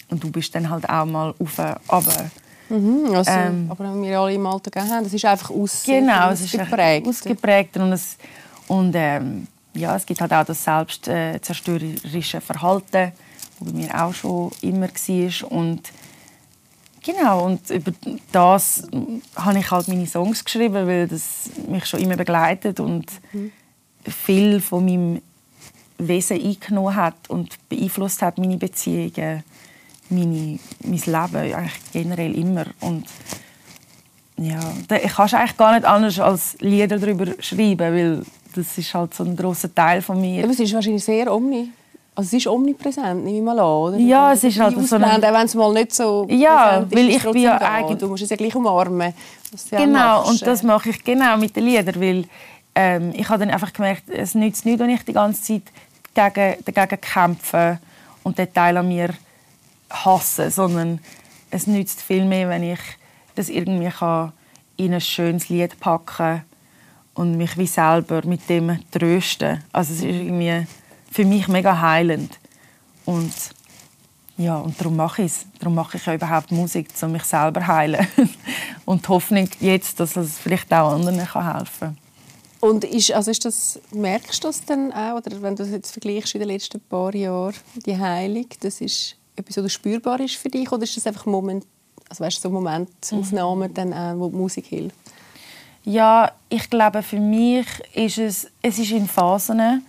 und 0.10 0.24
du 0.24 0.32
bist 0.32 0.54
dann 0.56 0.70
halt 0.70 0.90
auch 0.90 1.06
mal 1.06 1.34
auf 1.40 1.60
aber 1.60 2.30
mhm, 2.70 3.14
also, 3.14 3.32
ähm, 3.32 3.68
aber 3.70 4.02
wir 4.02 4.20
alle 4.20 4.34
im 4.34 4.46
Alter 4.46 4.82
haben, 4.82 5.04
das 5.04 5.14
ist 5.14 5.26
einfach 5.26 5.52
aus, 5.52 5.84
genau, 5.86 6.32
es 6.32 6.42
ist 6.42 6.60
ausgeprägt 6.60 7.78
und 7.78 7.94
es 7.94 8.18
und 8.68 8.94
ähm, 8.96 9.48
ja, 9.74 9.96
es 9.96 10.06
gibt 10.06 10.22
halt 10.22 10.34
auch 10.34 10.46
das 10.46 10.64
selbstzerstörerische 10.64 12.38
äh, 12.38 12.42
Verhalten, 12.42 12.92
das 12.92 13.12
bei 13.60 13.72
mir 13.72 14.04
auch 14.04 14.14
schon 14.14 14.52
immer 14.62 14.88
war 14.88 15.52
und 15.52 15.82
Genau, 17.04 17.46
und 17.46 17.70
über 17.70 17.92
das 18.32 18.84
habe 19.36 19.60
ich 19.60 19.72
halt 19.72 19.88
meine 19.88 20.06
Songs 20.06 20.44
geschrieben, 20.44 20.88
weil 20.88 21.08
das 21.08 21.50
mich 21.68 21.86
schon 21.86 22.02
immer 22.02 22.18
begleitet 22.18 22.80
und 22.80 23.06
mhm. 23.32 23.52
viel 24.04 24.60
von 24.60 24.86
meinem 24.86 25.22
Wesen 25.98 26.42
eingenommen 26.42 26.96
hat 26.96 27.30
und 27.30 27.58
beeinflusst 27.70 28.22
hat 28.22 28.38
meine 28.38 28.58
Beziehungen, 28.58 29.44
meine, 30.10 30.60
mein 30.84 30.92
Leben 30.92 31.54
eigentlich 31.54 31.92
generell 31.92 32.36
immer. 32.36 32.66
Und 32.80 33.06
ja, 34.38 34.60
ich 35.04 35.14
kann 35.14 35.30
eigentlich 35.30 35.58
gar 35.58 35.74
nicht 35.74 35.86
anders 35.86 36.20
als 36.20 36.58
Lieder 36.60 36.98
darüber 36.98 37.28
schreiben, 37.40 37.94
weil 37.94 38.26
das 38.56 38.78
ist 38.78 38.94
halt 38.94 39.14
so 39.14 39.24
ein 39.24 39.36
großer 39.36 39.74
Teil 39.74 40.02
von 40.02 40.20
mir. 40.20 40.44
Aber 40.44 40.52
es 40.52 40.60
ist 40.60 40.74
wahrscheinlich 40.74 41.04
sehr 41.04 41.34
omni 41.34 41.70
also 42.16 42.28
es 42.28 42.34
ist 42.34 42.48
omnipräsent, 42.48 43.24
nehme 43.24 43.38
ich 43.38 43.44
mal 43.44 43.60
an, 43.60 43.66
oder? 43.66 43.98
Ja, 43.98 44.34
es 44.34 44.44
ist 44.44 44.60
halt 44.60 44.80
so 44.88 44.96
eine... 44.96 45.16
Auch 45.16 45.22
wenn 45.22 45.46
es 45.46 45.56
mal 45.56 45.72
nicht 45.74 45.94
so 45.94 46.28
Ja, 46.30 46.86
weil 46.90 47.10
ich 47.10 47.24
bin 47.24 47.42
ja 47.42 47.58
eigentlich... 47.58 47.98
Du 47.98 48.08
musst 48.08 48.24
es 48.24 48.30
ja 48.30 48.36
gleich 48.36 48.56
umarmen. 48.56 49.14
Genau, 49.72 50.28
und 50.28 50.46
das 50.46 50.64
mache 50.64 50.90
ich 50.90 51.04
genau 51.04 51.38
mit 51.38 51.56
den 51.56 51.64
Liedern, 51.64 52.00
weil 52.02 52.26
ähm, 52.76 53.14
ich 53.16 53.28
habe 53.30 53.40
dann 53.40 53.54
einfach 53.54 53.74
gemerkt, 53.74 54.10
es 54.10 54.36
nützt 54.36 54.66
nichts, 54.66 54.80
wenn 54.80 54.90
ich 54.90 55.04
die 55.04 55.14
ganze 55.14 55.42
Zeit 55.42 55.64
gegen, 56.14 56.64
dagegen 56.66 57.02
kämpfe 57.02 57.80
und 58.24 58.38
den 58.38 58.54
Teil 58.54 58.78
an 58.78 58.88
mir 58.88 59.10
hasse, 59.90 60.52
sondern 60.52 61.00
es 61.52 61.68
nützt 61.68 62.02
viel 62.02 62.26
mehr, 62.26 62.50
wenn 62.50 62.64
ich 62.64 62.80
das 63.36 63.50
irgendwie 63.50 63.90
kann 63.90 64.34
in 64.78 64.94
ein 64.94 65.02
schönes 65.02 65.50
Lied 65.50 65.80
packen 65.80 66.44
und 67.16 67.38
mich 67.38 67.58
wie 67.58 67.68
selber 67.68 68.22
mit 68.26 68.48
dem 68.50 68.80
trösten. 68.92 69.64
Also 69.74 69.94
es 69.94 70.00
ist 70.00 70.06
irgendwie 70.06 70.66
für 71.12 71.26
mich 71.26 71.48
mega 71.48 71.80
heilend. 71.80 72.40
Und 73.06 73.34
ja, 74.38 74.58
und 74.58 74.80
darum 74.80 74.96
mache 74.96 75.24
ich 75.24 75.32
es. 75.32 75.46
Darum 75.60 75.76
mache 75.76 75.98
ich 75.98 76.06
ja 76.06 76.14
überhaupt 76.14 76.52
Musik, 76.52 76.88
um 77.02 77.12
mich 77.12 77.24
selber 77.24 77.68
heilen. 77.68 78.08
und 78.86 79.06
die 79.06 79.10
Hoffnung 79.10 79.50
jetzt, 79.60 80.00
dass 80.00 80.16
es 80.16 80.38
vielleicht 80.38 80.72
auch 80.74 80.94
anderen 80.94 81.18
helfen 81.18 81.80
kann. 81.80 81.98
Und 82.62 82.84
ist, 82.84 83.12
also 83.12 83.32
ist 83.32 83.44
das, 83.46 83.80
merkst 83.92 84.44
du 84.44 84.48
das 84.48 84.64
dann 84.64 84.92
auch, 84.92 85.16
oder 85.18 85.42
wenn 85.42 85.56
du 85.56 85.64
das 85.64 85.72
jetzt 85.72 85.92
vergleichst 85.92 86.36
in 86.36 86.40
den 86.40 86.50
letzten 86.50 86.80
paar 86.80 87.14
Jahren, 87.16 87.56
die 87.86 87.98
Heilung, 87.98 88.48
das 88.62 88.82
ist 88.82 89.16
etwas, 89.36 89.64
was 89.64 89.74
spürbar 89.74 90.20
ist 90.20 90.36
für 90.36 90.50
dich, 90.50 90.70
oder 90.72 90.84
ist 90.84 90.96
das 90.96 91.08
einfach 91.08 91.26
Moment, 91.26 91.66
also 92.10 92.24
weißt, 92.24 92.42
so 92.42 92.50
Momentaufnahmen, 92.50 93.70
mhm. 93.70 93.74
dann 93.74 93.94
auch, 93.94 94.20
wo 94.20 94.30
die 94.30 94.36
Musik 94.36 94.66
hilft? 94.68 94.96
Ja, 95.86 96.32
ich 96.50 96.70
glaube, 96.70 97.02
für 97.02 97.20
mich 97.20 97.66
ist 97.94 98.18
es, 98.18 98.48
es 98.62 98.78
ist 98.78 98.92
in 98.92 99.08
Phasen. 99.08 99.86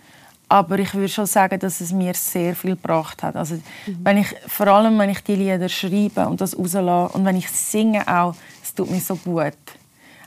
Aber 0.51 0.79
ich 0.79 0.93
würde 0.93 1.07
schon 1.07 1.27
sagen, 1.27 1.57
dass 1.59 1.79
es 1.79 1.93
mir 1.93 2.13
sehr 2.13 2.53
viel 2.57 2.71
gebracht 2.71 3.23
hat. 3.23 3.37
Also, 3.37 3.55
mhm. 3.55 3.99
wenn 4.03 4.17
ich, 4.17 4.27
vor 4.47 4.67
allem, 4.67 4.99
wenn 4.99 5.09
ich 5.09 5.23
die 5.23 5.35
Lieder 5.35 5.69
schreibe 5.69 6.27
und 6.27 6.41
das 6.41 6.57
rauslasse 6.59 7.17
und 7.17 7.23
wenn 7.23 7.37
ich 7.37 7.49
singe 7.49 8.05
auch, 8.05 8.35
es 8.61 8.73
tut 8.73 8.91
mir 8.91 8.99
so 8.99 9.15
gut. 9.15 9.53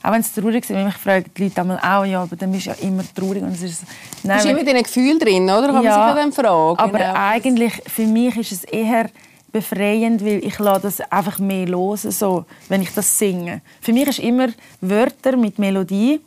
Auch 0.02 0.12
wenn 0.12 0.22
es 0.22 0.32
traurig 0.32 0.64
ist, 0.64 0.70
wenn 0.70 0.87
mich 0.87 0.96
fragen 0.96 1.30
die 1.37 1.44
Leute 1.44 1.60
einmal 1.60 1.78
auch, 1.78 2.06
ja, 2.06 2.22
aber 2.22 2.37
dann 2.37 2.50
bist 2.52 2.64
du 2.64 2.70
ja 2.70 2.76
immer 2.76 3.02
traurig. 3.14 3.42
Und 3.42 3.52
es 3.52 3.64
ist, 3.64 3.82
nein, 4.22 4.38
ist 4.38 4.46
immer 4.46 4.66
in 4.66 4.82
Gefühl 4.82 5.18
drin, 5.18 5.44
oder? 5.44 5.66
Kann 5.66 5.84
ja, 5.84 6.14
man 6.14 6.32
sich 6.32 6.34
fragen. 6.34 6.78
Aber 6.78 6.98
genau. 6.98 7.12
eigentlich, 7.14 7.82
für 7.87 8.06
mich 8.06 8.34
ist 8.38 8.52
es 8.52 8.64
eher 8.64 9.10
befreiend, 9.52 10.24
weil 10.24 10.42
ich 10.42 10.58
lasse 10.58 10.80
das 10.80 11.00
einfach 11.12 11.38
mehr 11.38 11.66
los, 11.66 12.00
so, 12.00 12.46
wenn 12.70 12.80
ich 12.80 12.94
das 12.94 13.18
singe. 13.18 13.60
Für 13.82 13.92
mich 13.92 14.08
ist 14.08 14.20
immer 14.20 14.48
Wörter 14.80 15.37
mit 15.37 15.58
Melodie 15.58 16.18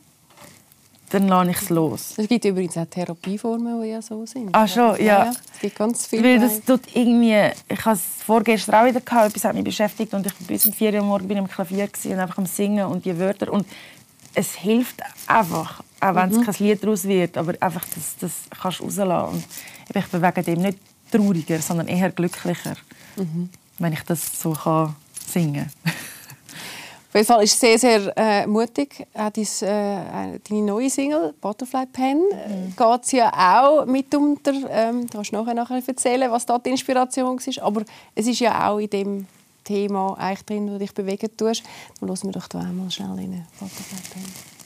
dann 1.09 1.27
lasse 1.27 1.51
ich 1.51 1.57
es 1.57 1.69
los. 1.69 2.13
Es 2.17 2.27
gibt 2.27 2.43
übrigens 2.43 2.77
auch 2.77 2.85
Therapieformen, 2.85 3.81
die 3.81 3.89
ja 3.89 4.01
so 4.01 4.25
sind. 4.25 4.49
Ach 4.51 4.67
schon, 4.67 4.97
ja. 4.97 5.05
ja, 5.05 5.25
ja. 5.25 5.31
Es 5.53 5.59
gibt 5.59 5.77
ganz 5.77 6.05
viele. 6.05 6.23
Weil 6.23 6.39
das 6.39 6.61
tut 6.61 6.81
irgendwie, 6.93 7.51
ich 7.69 7.85
habe 7.85 7.95
es 7.95 8.23
vorgestern 8.25 8.75
auch 8.75 8.85
wieder 8.85 8.99
gehabt, 8.99 9.29
etwas 9.29 9.45
hat 9.45 9.55
mich 9.55 9.63
beschäftigt 9.63 10.13
und 10.13 10.25
ich 10.25 10.33
bis 10.47 10.65
um 10.65 10.73
4 10.73 10.93
Uhr 10.95 11.03
morgens 11.03 11.27
bin 11.27 11.37
ich 11.37 11.43
am 11.43 11.49
Klavier 11.49 11.89
und 12.05 12.19
einfach 12.19 12.37
am 12.37 12.45
Singen 12.45 12.85
und 12.87 13.05
die 13.05 13.17
Wörter 13.17 13.51
und 13.51 13.65
es 14.33 14.53
hilft 14.53 15.01
einfach, 15.25 15.81
auch 15.99 16.15
wenn 16.15 16.29
es 16.29 16.37
mhm. 16.37 16.43
kein 16.43 16.55
Lied 16.59 16.83
daraus 16.83 17.05
wird, 17.05 17.37
aber 17.37 17.53
einfach, 17.59 17.85
das, 17.95 18.17
das 18.19 18.31
kannst 18.61 18.79
du 18.79 18.83
rauslassen. 18.83 19.35
Und 19.35 19.45
ich 19.95 20.07
bin 20.07 20.21
wegen 20.21 20.43
dem 20.43 20.61
nicht 20.61 20.77
trauriger, 21.11 21.59
sondern 21.59 21.87
eher 21.87 22.11
glücklicher, 22.11 22.75
mhm. 23.15 23.49
wenn 23.79 23.93
ich 23.93 24.03
das 24.03 24.39
so 24.39 24.51
kann 24.51 24.95
singen 25.27 25.71
kann. 25.83 25.93
Auf 27.09 27.15
jeden 27.15 27.25
Fall 27.25 27.43
ist 27.43 27.53
es 27.53 27.59
sehr, 27.59 27.79
sehr 27.79 28.17
äh, 28.17 28.45
mutig. 28.45 29.07
Auch 29.13 29.29
dein, 29.29 29.43
äh, 29.43 30.39
deine 30.49 30.61
neue 30.61 30.89
Single, 30.89 31.33
Butterfly 31.39 31.85
Pen, 31.85 32.17
mhm. 32.17 32.75
geht 32.75 33.03
es 33.03 33.11
ja 33.13 33.31
auch 33.31 33.85
mitunter, 33.85 34.51
ähm, 34.69 35.07
da 35.07 35.17
kannst 35.17 35.31
du 35.31 35.37
nachher, 35.37 35.53
nachher 35.53 35.81
erzählen, 35.87 36.29
was 36.29 36.45
da 36.45 36.59
die 36.59 36.71
Inspiration 36.71 37.39
war, 37.39 37.63
aber 37.63 37.83
es 38.13 38.27
ist 38.27 38.39
ja 38.39 38.69
auch 38.69 38.79
in 38.79 38.89
dem 38.89 39.27
Thema 39.63 40.17
eigentlich 40.19 40.43
drin, 40.43 40.73
wo 40.73 40.77
dich 40.77 40.93
bewegen 40.93 41.29
tust. 41.35 41.63
Dann 41.99 42.09
hören 42.09 42.23
wir 42.23 42.31
doch 42.31 42.47
da 42.47 42.59
einmal 42.59 42.91
schnell 42.91 43.09
rein, 43.09 43.45
Butterfly 43.59 43.99
Pen. 44.13 44.56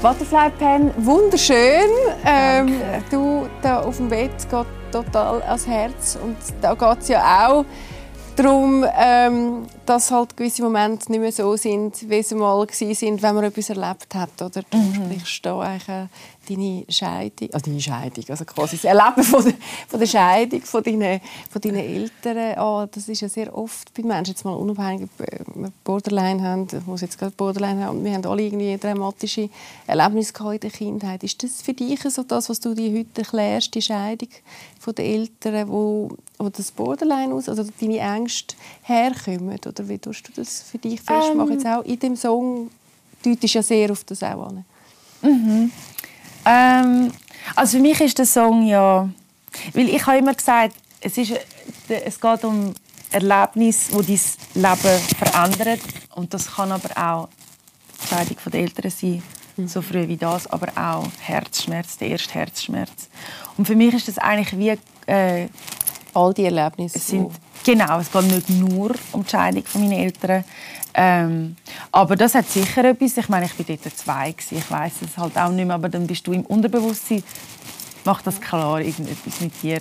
Butterfly 0.00 0.50
Pen, 0.60 0.92
wunderschön. 0.98 1.90
Ähm, 2.24 2.80
du 3.10 3.48
da 3.62 3.80
auf 3.80 3.96
dem 3.96 4.08
Bett 4.08 4.30
geht 4.48 4.66
total 4.92 5.42
ans 5.42 5.66
Herz 5.66 6.16
und 6.22 6.36
da 6.62 6.74
geht 6.74 7.02
es 7.02 7.08
ja 7.08 7.48
auch 7.48 7.64
darum, 8.36 8.86
ähm, 8.96 9.66
dass 9.88 10.10
halt 10.10 10.36
gewisse 10.36 10.62
Momente 10.62 11.10
nicht 11.10 11.20
mehr 11.20 11.32
so 11.32 11.56
sind, 11.56 12.10
wie 12.10 12.22
sie 12.22 12.34
mal 12.34 12.66
sind, 12.70 13.22
wenn 13.22 13.34
man 13.34 13.44
etwas 13.44 13.70
erlebt 13.70 14.14
hat. 14.14 14.42
Oder 14.42 14.62
du 14.68 14.76
mhm. 14.76 14.94
sprichst 14.94 15.46
da 15.46 15.60
eigentlich 15.60 15.88
äh, 15.88 16.06
deine 16.48 16.84
Scheidung, 16.88 17.48
also 17.52 17.66
deine 17.66 17.80
Scheidung, 17.80 18.24
also 18.28 18.44
quasi 18.44 18.76
das 18.76 18.84
Erleben 18.84 19.22
von 19.22 19.44
der, 19.44 19.54
von 19.86 20.00
der 20.00 20.06
Scheidung 20.06 20.60
von 20.62 20.82
deinen, 20.82 21.20
von 21.50 21.60
deinen 21.60 21.76
Eltern 21.76 22.58
an. 22.58 22.88
Das 22.92 23.08
ist 23.08 23.20
ja 23.20 23.28
sehr 23.28 23.56
oft 23.56 23.92
bei 23.94 24.02
Menschen, 24.02 24.32
jetzt 24.32 24.44
mal 24.44 24.52
unabhängig, 24.52 25.08
wir 25.16 25.72
Borderline 25.84 26.42
haben, 26.42 26.66
ich 26.70 26.86
muss 26.86 27.00
jetzt 27.00 27.18
gerade 27.18 27.32
Borderline 27.36 27.84
haben, 27.84 28.04
wir 28.04 28.12
haben 28.12 28.26
alle 28.26 28.42
irgendwie 28.42 28.76
dramatische 28.76 29.48
Erlebnisse 29.86 30.32
in 30.52 30.60
der 30.60 30.70
Kindheit. 30.70 31.22
Ist 31.22 31.42
das 31.42 31.62
für 31.62 31.74
dich 31.74 32.00
so 32.02 32.22
das, 32.22 32.48
was 32.48 32.60
du 32.60 32.74
dir 32.74 32.98
heute 32.98 33.22
erklärst, 33.22 33.74
die 33.74 33.82
Scheidung 33.82 34.28
von 34.78 34.94
den 34.94 35.06
Eltern, 35.06 35.68
wo, 35.68 36.10
wo 36.38 36.48
das 36.48 36.70
Borderline 36.72 37.34
aus, 37.34 37.48
also 37.48 37.64
deine 37.80 37.98
Ängste 37.98 38.54
herkommen? 38.88 39.58
Oder 39.66 39.88
wie 39.88 39.98
tust 39.98 40.28
du 40.28 40.32
das 40.34 40.62
für 40.62 40.78
dich 40.78 41.00
festmachen? 41.00 41.40
Ähm, 41.40 41.52
jetzt 41.52 41.66
auch 41.66 41.84
in 41.84 41.98
dem 41.98 42.16
Song 42.16 42.70
deutest 43.22 43.54
ja 43.54 43.62
sehr 43.62 43.90
auf 43.90 44.04
das 44.04 44.22
auch 44.22 44.48
an. 44.48 44.64
Mhm. 45.22 45.70
Ähm, 46.44 47.12
also 47.54 47.76
für 47.76 47.82
mich 47.82 48.00
ist 48.00 48.18
der 48.18 48.26
Song 48.26 48.66
ja, 48.66 49.08
weil 49.74 49.88
ich 49.88 50.06
habe 50.06 50.18
immer 50.18 50.34
gesagt, 50.34 50.74
es, 51.00 51.18
ist, 51.18 51.32
es 51.88 52.20
geht 52.20 52.44
um 52.44 52.74
Erlebnis, 53.10 53.88
wo 53.90 54.02
dein 54.02 54.18
Leben 54.54 55.00
verändert 55.18 55.80
und 56.14 56.32
das 56.32 56.54
kann 56.54 56.72
aber 56.72 56.90
auch 56.96 57.28
die 58.02 58.06
Scheidung 58.08 58.36
der 58.52 58.60
Eltern 58.60 58.90
sein, 58.90 59.22
mhm. 59.56 59.68
so 59.68 59.82
früh 59.82 60.06
wie 60.08 60.16
das, 60.16 60.46
aber 60.46 60.68
auch 60.76 61.08
Herzschmerz, 61.20 61.98
der 61.98 62.08
erste 62.08 62.34
Herzschmerz. 62.34 63.08
Und 63.56 63.66
für 63.66 63.74
mich 63.74 63.94
ist 63.94 64.08
das 64.08 64.18
eigentlich 64.18 64.56
wie 64.58 64.78
äh, 65.10 65.48
all 66.14 66.34
die 66.34 66.44
Erlebnisse. 66.44 66.98
Sind, 66.98 67.32
genau, 67.68 67.98
es 67.98 68.10
geht 68.10 68.24
nicht 68.24 68.48
nur 68.48 68.94
um 69.12 69.24
die 69.24 69.28
Scheidung 69.28 69.64
meiner 69.74 69.98
Eltern, 69.98 70.44
ähm, 70.94 71.56
aber 71.92 72.16
das 72.16 72.34
hat 72.34 72.48
sicher 72.48 72.84
etwas. 72.84 73.16
Ich 73.18 73.28
meine, 73.28 73.46
ich 73.46 73.58
war 73.58 73.66
dort 73.66 73.96
zwei. 73.96 74.32
Gewesen. 74.32 74.58
Ich 74.58 74.70
weiß 74.70 74.92
es 75.02 75.18
halt 75.18 75.36
auch 75.36 75.50
nicht 75.50 75.66
mehr. 75.66 75.74
Aber 75.74 75.88
dann 75.88 76.06
bist 76.06 76.26
du 76.26 76.32
im 76.32 76.44
Unterbewusstsein, 76.46 77.22
macht 78.04 78.26
das 78.26 78.40
klar 78.40 78.80
irgendetwas 78.80 79.40
mit 79.40 79.52
dir. 79.62 79.80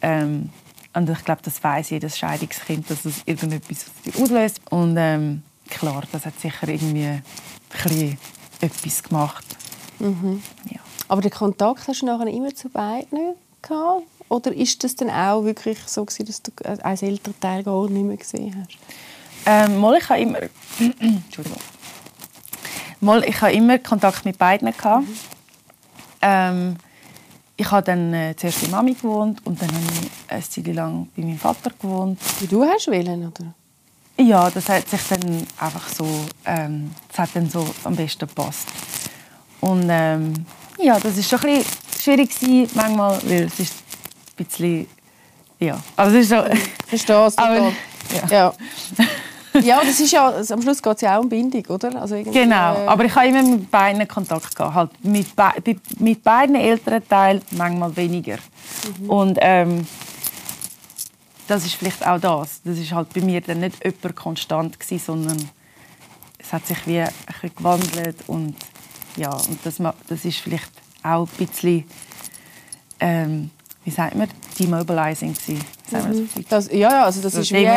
Ähm, 0.00 0.50
und 0.94 1.10
ich 1.10 1.24
glaube, 1.24 1.42
das 1.44 1.62
weiß 1.62 1.90
jedes 1.90 2.18
Scheidungskind, 2.18 2.90
dass 2.90 3.04
es 3.04 3.22
irgendetwas 3.26 3.86
auslöst. 4.18 4.60
Und 4.70 4.96
ähm, 4.98 5.42
klar, 5.68 6.02
das 6.10 6.24
hat 6.24 6.40
sicher 6.40 6.66
irgendwie 6.68 7.06
ein 7.06 8.18
etwas 8.60 9.02
gemacht. 9.02 9.44
Mhm. 9.98 10.42
Ja. 10.70 10.80
Aber 11.08 11.20
den 11.20 11.30
Kontakt 11.30 11.86
hast 11.86 12.02
du 12.02 12.06
nachher 12.06 12.26
immer 12.26 12.54
zu 12.54 12.70
beiden 12.70 13.34
gehabt? 13.62 14.15
Oder 14.28 14.52
ist 14.52 14.82
das 14.82 14.96
dann 14.96 15.10
auch 15.10 15.44
wirklich 15.44 15.78
so, 15.86 16.04
dass 16.04 16.42
du 16.42 16.50
als 16.82 17.02
Elternteil 17.02 17.62
gar 17.62 17.88
nicht 17.88 18.04
mehr 18.04 18.16
gesehen 18.16 18.54
hast? 18.60 18.78
Ähm, 19.46 19.78
mal, 19.78 19.96
ich 19.96 20.08
habe 20.08 20.20
immer, 20.20 20.38
Entschuldigung. 21.00 21.60
Mal, 23.00 23.24
ich 23.24 23.40
habe 23.40 23.52
immer 23.52 23.78
Kontakt 23.78 24.24
mit 24.24 24.38
beiden 24.38 24.72
gehabt. 24.76 25.06
Mhm. 25.06 25.16
Ähm, 26.22 26.76
ich 27.56 27.70
habe 27.70 27.84
dann 27.84 28.12
äh, 28.12 28.34
zuerst 28.36 28.62
bei 28.62 28.68
Mami 28.68 28.94
gewohnt 28.94 29.44
und 29.46 29.60
dann 29.62 29.68
habe 29.68 29.84
ich 30.02 30.32
eine 30.32 30.42
Zeit 30.42 30.66
lang 30.74 31.08
bei 31.16 31.22
meinem 31.22 31.38
Vater 31.38 31.70
gewohnt. 31.70 32.18
Wie 32.40 32.46
du 32.46 32.64
hast 32.64 32.88
wählen, 32.88 33.28
oder? 33.28 33.54
Ja, 34.18 34.50
das 34.50 34.68
hat 34.68 34.88
sich 34.88 35.00
dann 35.08 35.46
einfach 35.58 35.88
so, 35.88 36.06
ähm, 36.44 36.90
das 37.08 37.18
hat 37.18 37.30
dann 37.34 37.48
so 37.48 37.66
am 37.84 37.94
besten 37.94 38.26
gepasst. 38.26 38.66
Und 39.60 39.86
ähm, 39.90 40.34
ja, 40.78 40.98
das 40.98 41.16
ist 41.16 41.28
schon 41.28 41.40
ein 41.40 41.58
bisschen 41.58 41.72
schwierig 42.00 42.38
gewesen, 42.38 42.70
manchmal, 42.74 43.20
weil 43.22 43.44
es 43.44 43.58
ist 43.60 43.74
bisschen, 44.36 44.86
ja, 45.58 45.78
also 45.96 46.16
es 46.16 46.24
ist 46.24 46.30
so. 46.30 46.44
Verstehe 46.86 47.26
es 47.26 47.36
ja. 47.36 48.26
ja. 48.30 48.52
ja, 49.60 49.80
das 49.84 50.00
ist 50.00 50.12
ja, 50.12 50.32
am 50.50 50.62
Schluss 50.62 50.82
geht 50.82 50.96
es 50.96 51.00
ja 51.00 51.16
auch 51.16 51.22
um 51.22 51.28
Bindung, 51.28 51.64
oder? 51.66 52.00
Also 52.00 52.22
genau, 52.22 52.74
äh, 52.74 52.86
aber 52.86 53.04
ich 53.04 53.14
habe 53.14 53.28
immer 53.28 53.42
mit 53.42 53.70
beiden 53.70 54.06
Kontakt 54.06 54.54
gehabt. 54.54 54.74
Halt 54.74 55.04
mit, 55.04 55.34
be 55.34 55.52
mit 55.98 56.22
beiden 56.22 56.56
Elternteilen 56.56 57.42
manchmal 57.52 57.96
weniger. 57.96 58.38
Mhm. 59.00 59.10
Und 59.10 59.38
ähm, 59.40 59.86
das 61.46 61.64
ist 61.64 61.74
vielleicht 61.74 62.06
auch 62.06 62.20
das. 62.20 62.60
Das 62.64 62.78
ist 62.78 62.92
halt 62.92 63.12
bei 63.12 63.20
mir 63.20 63.40
dann 63.40 63.60
nicht 63.60 63.84
jemand 63.84 64.16
konstant 64.16 64.80
gewesen, 64.80 65.04
sondern 65.04 65.50
es 66.38 66.52
hat 66.52 66.66
sich 66.66 66.86
wie 66.86 67.00
ein 67.00 67.10
bisschen 67.26 67.54
gewandelt 67.56 68.16
und 68.26 68.56
ja, 69.16 69.30
und 69.30 69.58
das, 69.64 69.80
das 70.08 70.24
ist 70.24 70.38
vielleicht 70.38 70.70
auch 71.02 71.26
ein 71.38 71.46
bisschen 71.46 71.84
ähm, 73.00 73.50
wie 73.86 73.90
sagt 73.92 74.16
man, 74.16 74.28
demobilizing 74.58 75.32
gewesen. 75.32 75.64
Mhm. 75.90 76.28
Das, 76.48 76.68
ja, 76.72 76.90
ja, 76.90 77.04
also 77.04 77.22
das 77.22 77.34
so 77.34 77.40
ist 77.40 77.52
wie, 77.52 77.68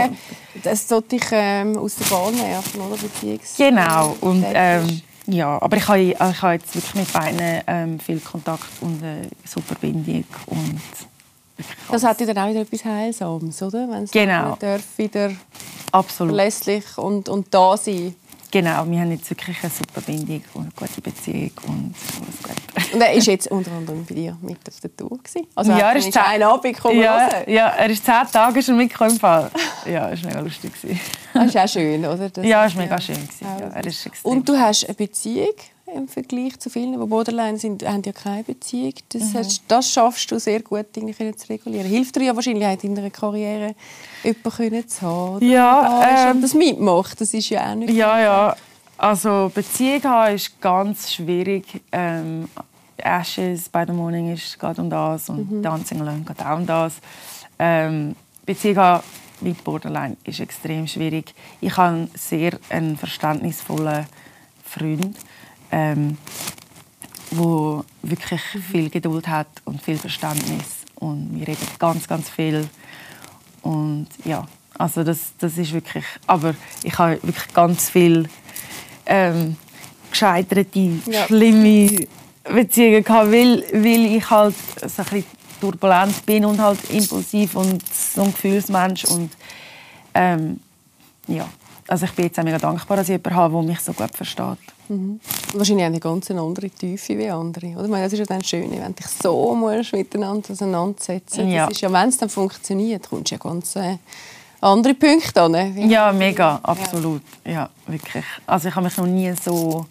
das 0.64 0.88
sollte 0.88 1.18
ich 1.18 1.24
ähm, 1.32 1.78
aus 1.78 1.96
der 1.98 2.06
Bahn 2.06 2.38
werfen, 2.40 2.82
oder? 2.82 2.98
Beziehungs 2.98 3.56
genau, 3.56 4.18
und 4.22 4.44
ähm, 4.48 5.02
ja, 5.28 5.62
aber 5.62 5.78
ich 5.78 5.88
habe, 5.88 6.00
ich 6.00 6.20
habe 6.20 6.54
jetzt 6.54 6.74
wirklich 6.74 6.96
mit 6.96 7.14
beiden 7.14 7.62
ähm, 7.68 8.00
viel 8.00 8.20
Kontakt 8.20 8.64
und 8.82 9.04
eine 9.04 9.30
super 9.46 9.76
Bindung 9.76 10.24
und 10.48 10.82
das 11.92 12.04
hat 12.04 12.20
dann 12.22 12.38
auch 12.38 12.50
wieder 12.50 12.62
etwas 12.62 12.86
Heilsames, 12.86 13.62
oder? 13.62 13.88
Wenn 13.90 14.04
es 14.04 14.12
genau. 14.12 14.58
wieder 14.98 15.32
Absolut. 15.92 16.36
verlässlich 16.36 16.98
und, 16.98 17.30
und 17.30 17.54
da 17.54 17.78
sein 17.78 18.16
Genau, 18.52 18.84
wir 18.90 19.00
haben 19.00 19.12
jetzt 19.12 19.30
wirklich 19.30 19.58
eine 19.62 19.72
super 19.72 20.02
Bindung 20.02 20.42
und 20.56 20.64
eine 20.64 20.72
gute 20.76 21.02
Beziehung 21.02 21.52
und 21.68 21.94
alles 22.20 22.42
gut. 22.42 22.94
Und 22.94 23.02
er 23.02 23.08
war 23.08 23.14
jetzt 23.14 23.48
unter 23.52 23.72
anderem 23.72 24.06
bei 24.06 24.16
dir 24.16 24.38
mit 24.42 24.58
auf 24.68 24.80
der 24.80 24.96
Tour? 24.96 25.20
Also 25.54 25.72
ja, 25.72 25.92
er 25.92 25.96
ist 25.96 26.12
zehn, 26.12 26.22
einen 26.24 26.44
Abend 26.44 26.78
ja, 26.94 27.30
ja, 27.48 27.68
er 27.68 27.90
ist 27.90 28.04
zehn 28.04 28.24
Tage 28.32 28.64
schon 28.64 28.78
mitgekommen 28.78 29.12
im 29.12 29.20
Fall. 29.20 29.52
Ja, 29.86 30.10
es 30.10 30.24
war 30.24 30.30
mega 30.32 30.42
lustig. 30.42 30.72
Das 31.32 31.46
ist 31.46 31.58
auch 31.58 31.68
schön, 31.68 32.04
oder? 32.04 32.30
Das 32.30 32.44
ja, 32.44 32.66
es 32.66 32.76
war 32.76 32.82
mega 32.82 33.00
schön. 33.00 33.30
Ja, 33.42 33.68
er 33.68 33.86
ist 33.86 34.10
und 34.24 34.50
du 34.50 34.58
hast 34.58 34.86
eine 34.86 34.96
Beziehung 34.96 35.54
im 35.96 36.08
Vergleich 36.08 36.60
zu 36.60 36.70
vielen, 36.70 36.94
die 36.94 36.98
Borderline 37.06 37.58
sind, 37.58 37.88
haben 37.88 38.02
ja 38.06 38.12
keine 38.12 38.44
Beziehung. 38.44 38.94
Das, 39.10 39.34
mhm. 39.34 39.34
heißt, 39.36 39.64
das 39.68 39.90
schaffst 39.92 40.32
du 40.32 40.40
sehr 40.40 40.62
gut 40.62 40.86
irgendwie 40.96 41.36
zu 41.36 41.50
regulieren. 41.50 41.88
Hilft 41.88 42.16
dir 42.16 42.24
ja 42.24 42.36
wahrscheinlich 42.36 42.66
auch 42.66 42.84
in 42.84 42.96
deiner 42.96 43.10
Karriere, 43.10 43.76
jemanden 44.24 44.88
zu 44.88 45.02
haben, 45.02 45.46
ja, 45.46 46.32
ähm, 46.32 46.42
das 46.42 46.54
mitmacht. 46.54 47.20
Das 47.20 47.34
ist 47.34 47.50
ja 47.50 47.72
auch 47.72 47.76
nicht 47.76 47.94
Ja, 47.94 48.20
ja. 48.20 48.56
Also 48.98 49.52
Beziehung 49.54 50.04
haben 50.04 50.36
ist 50.36 50.60
ganz 50.60 51.14
schwierig. 51.14 51.66
Ähm, 51.92 52.50
Ashes 52.98 53.70
by 53.70 53.84
the 53.88 53.94
Morning 53.94 54.34
ist 54.34 54.60
geht 54.60 54.78
um 54.78 54.90
das 54.90 55.30
und 55.30 55.50
mhm. 55.50 55.64
Dancing 55.64 56.02
Alone 56.02 56.26
geht 56.28 56.46
auch 56.46 56.58
um 56.58 56.66
das. 56.66 56.96
Ähm, 57.58 58.16
Beziehung 58.46 58.78
haben 58.78 59.04
mit 59.42 59.64
Borderline 59.64 60.18
ist 60.24 60.40
extrem 60.40 60.88
schwierig. 60.88 61.34
Ich 61.62 61.76
habe 61.78 62.10
sehr 62.14 62.60
einen 62.70 62.98
verständnisvollen 62.98 64.06
Freund 64.64 65.16
ähm, 65.72 66.18
wo 67.32 67.84
wirklich 68.02 68.42
viel 68.72 68.90
Geduld 68.90 69.28
hat 69.28 69.48
und 69.66 69.82
viel 69.82 69.98
Verständnis 69.98 70.84
und 70.96 71.40
wir 71.40 71.48
reden 71.48 71.68
ganz 71.78 72.08
ganz 72.08 72.30
viel 72.30 72.68
und 73.62 74.08
ja 74.26 74.48
also 74.78 75.04
das, 75.04 75.34
das 75.40 75.58
ist 75.58 75.74
wirklich 75.74 76.06
aber 76.28 76.56
ich 76.84 76.98
habe 76.98 77.20
wirklich 77.22 77.54
ganz 77.54 77.90
viel 77.90 78.28
ähm, 79.06 79.56
gescheiterte 80.10 80.92
ja. 81.06 81.26
schlimme 81.28 82.08
Beziehungen 82.44 83.04
gehabt, 83.04 83.32
weil, 83.32 83.64
weil 83.74 84.16
ich 84.16 84.30
halt 84.30 84.56
so 84.88 85.04
ein 85.12 85.24
turbulent 85.62 86.26
bin 86.26 86.46
und 86.46 86.60
halt 86.60 86.80
impulsiv 86.90 87.56
und 87.56 87.84
so 87.94 88.24
ein 88.24 88.32
Gefühlsmensch 88.32 89.06
und 89.06 89.32
Ähm, 90.14 90.60
ja. 91.28 91.48
Also 91.90 92.06
ich 92.06 92.12
bin 92.12 92.26
jetzt 92.26 92.38
auch 92.38 92.44
mega 92.44 92.60
dankbar, 92.60 92.98
dass 92.98 93.10
ich 93.10 93.14
jemanden 93.14 93.36
habe, 93.36 93.54
der 93.54 93.64
mich 93.64 93.80
so 93.80 93.94
gut 93.94 94.16
versteht. 94.16 94.60
Mhm. 94.90 95.20
Wahrscheinlich 95.54 95.86
eine 95.86 96.00
ganz 96.00 96.30
andere 96.30 96.70
Tiefe 96.70 97.18
wie 97.18 97.30
andere. 97.30 97.68
Oder? 97.70 97.86
Ich 97.86 97.90
meine, 97.90 98.04
das 98.04 98.14
ist 98.14 98.20
ja 98.20 98.26
dann 98.26 98.44
schön, 98.44 98.70
wenn 98.70 98.80
du 98.80 98.94
dich 98.94 99.08
so 99.08 99.56
musst 99.56 99.94
miteinander 99.94 100.52
auseinandersetzen 100.52 101.50
Ja. 101.50 101.66
Das 101.66 101.76
ist 101.76 101.82
ja, 101.82 101.92
wenn 101.92 102.10
es 102.10 102.18
dann 102.18 102.30
funktioniert, 102.30 103.10
kommst 103.10 103.32
du 103.32 103.36
ja 103.36 103.40
ganz 103.40 103.76
äh, 103.76 103.98
andere 104.62 104.94
Punkte 104.94 105.42
an. 105.42 105.52
ne? 105.54 105.88
Ja, 105.88 106.12
mega, 106.12 106.60
absolut. 106.62 107.24
Ja, 107.44 107.72
wirklich. 107.88 108.26
Also 108.46 108.68
ich 108.68 108.76
habe 108.76 108.86
mich 108.86 108.96
noch 108.96 109.08
nie 109.08 109.34
so 109.44 109.88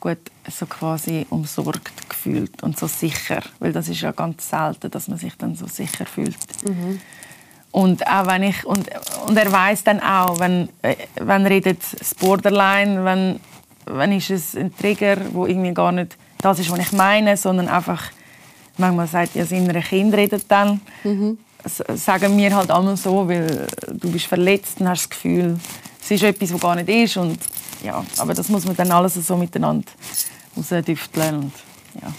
gut 0.00 0.18
so 0.50 0.66
quasi 0.66 1.26
umsorgt 1.30 2.06
gefühlt 2.06 2.62
und 2.62 2.78
so 2.78 2.86
sicher, 2.86 3.42
weil 3.60 3.72
das 3.72 3.88
ist 3.88 4.02
ja 4.02 4.12
ganz 4.12 4.50
selten, 4.50 4.90
dass 4.90 5.08
man 5.08 5.16
sich 5.16 5.34
dann 5.38 5.56
so 5.56 5.66
sicher 5.66 6.04
fühlt. 6.04 6.36
Und 7.74 8.06
auch 8.06 8.28
wenn 8.28 8.44
ich 8.44 8.64
und, 8.64 8.88
und 9.26 9.36
er 9.36 9.50
weiß 9.50 9.82
dann 9.82 9.98
auch, 10.00 10.38
wenn 10.38 10.68
wenn 11.16 11.44
redet 11.44 11.80
das 11.98 12.14
Borderline, 12.14 13.04
wenn 13.04 13.40
wenn 13.86 14.12
ist 14.12 14.30
es 14.30 14.54
ein 14.54 14.72
Trigger, 14.76 15.16
wo 15.32 15.44
irgendwie 15.46 15.74
gar 15.74 15.90
nicht 15.90 16.16
das 16.38 16.60
ist, 16.60 16.70
was 16.70 16.78
ich 16.78 16.92
meine, 16.92 17.36
sondern 17.36 17.66
einfach 17.68 18.12
manchmal 18.78 19.08
sagt 19.08 19.34
ja 19.34 19.42
das 19.42 19.50
innere 19.50 19.80
Kind 19.80 20.14
redet 20.14 20.44
dann 20.48 20.80
S- 21.64 21.82
sagen 21.96 22.36
wir 22.38 22.54
halt 22.54 22.70
einmal 22.70 22.96
so, 22.96 23.26
weil 23.28 23.66
du 23.90 24.08
bist 24.12 24.26
verletzt 24.26 24.80
und 24.80 24.88
hast 24.88 25.02
das 25.02 25.10
Gefühl, 25.10 25.58
es 26.00 26.10
ist 26.12 26.22
etwas, 26.22 26.52
was 26.54 26.60
gar 26.60 26.76
nicht 26.76 26.88
ist 26.88 27.16
und 27.16 27.38
ja, 27.82 28.04
aber 28.18 28.34
das 28.34 28.48
muss 28.50 28.64
man 28.66 28.76
dann 28.76 28.92
alles 28.92 29.14
so 29.14 29.36
miteinander 29.36 29.90
rausdüfteln 30.56 31.34
und 31.36 31.52
ja. 32.00 32.12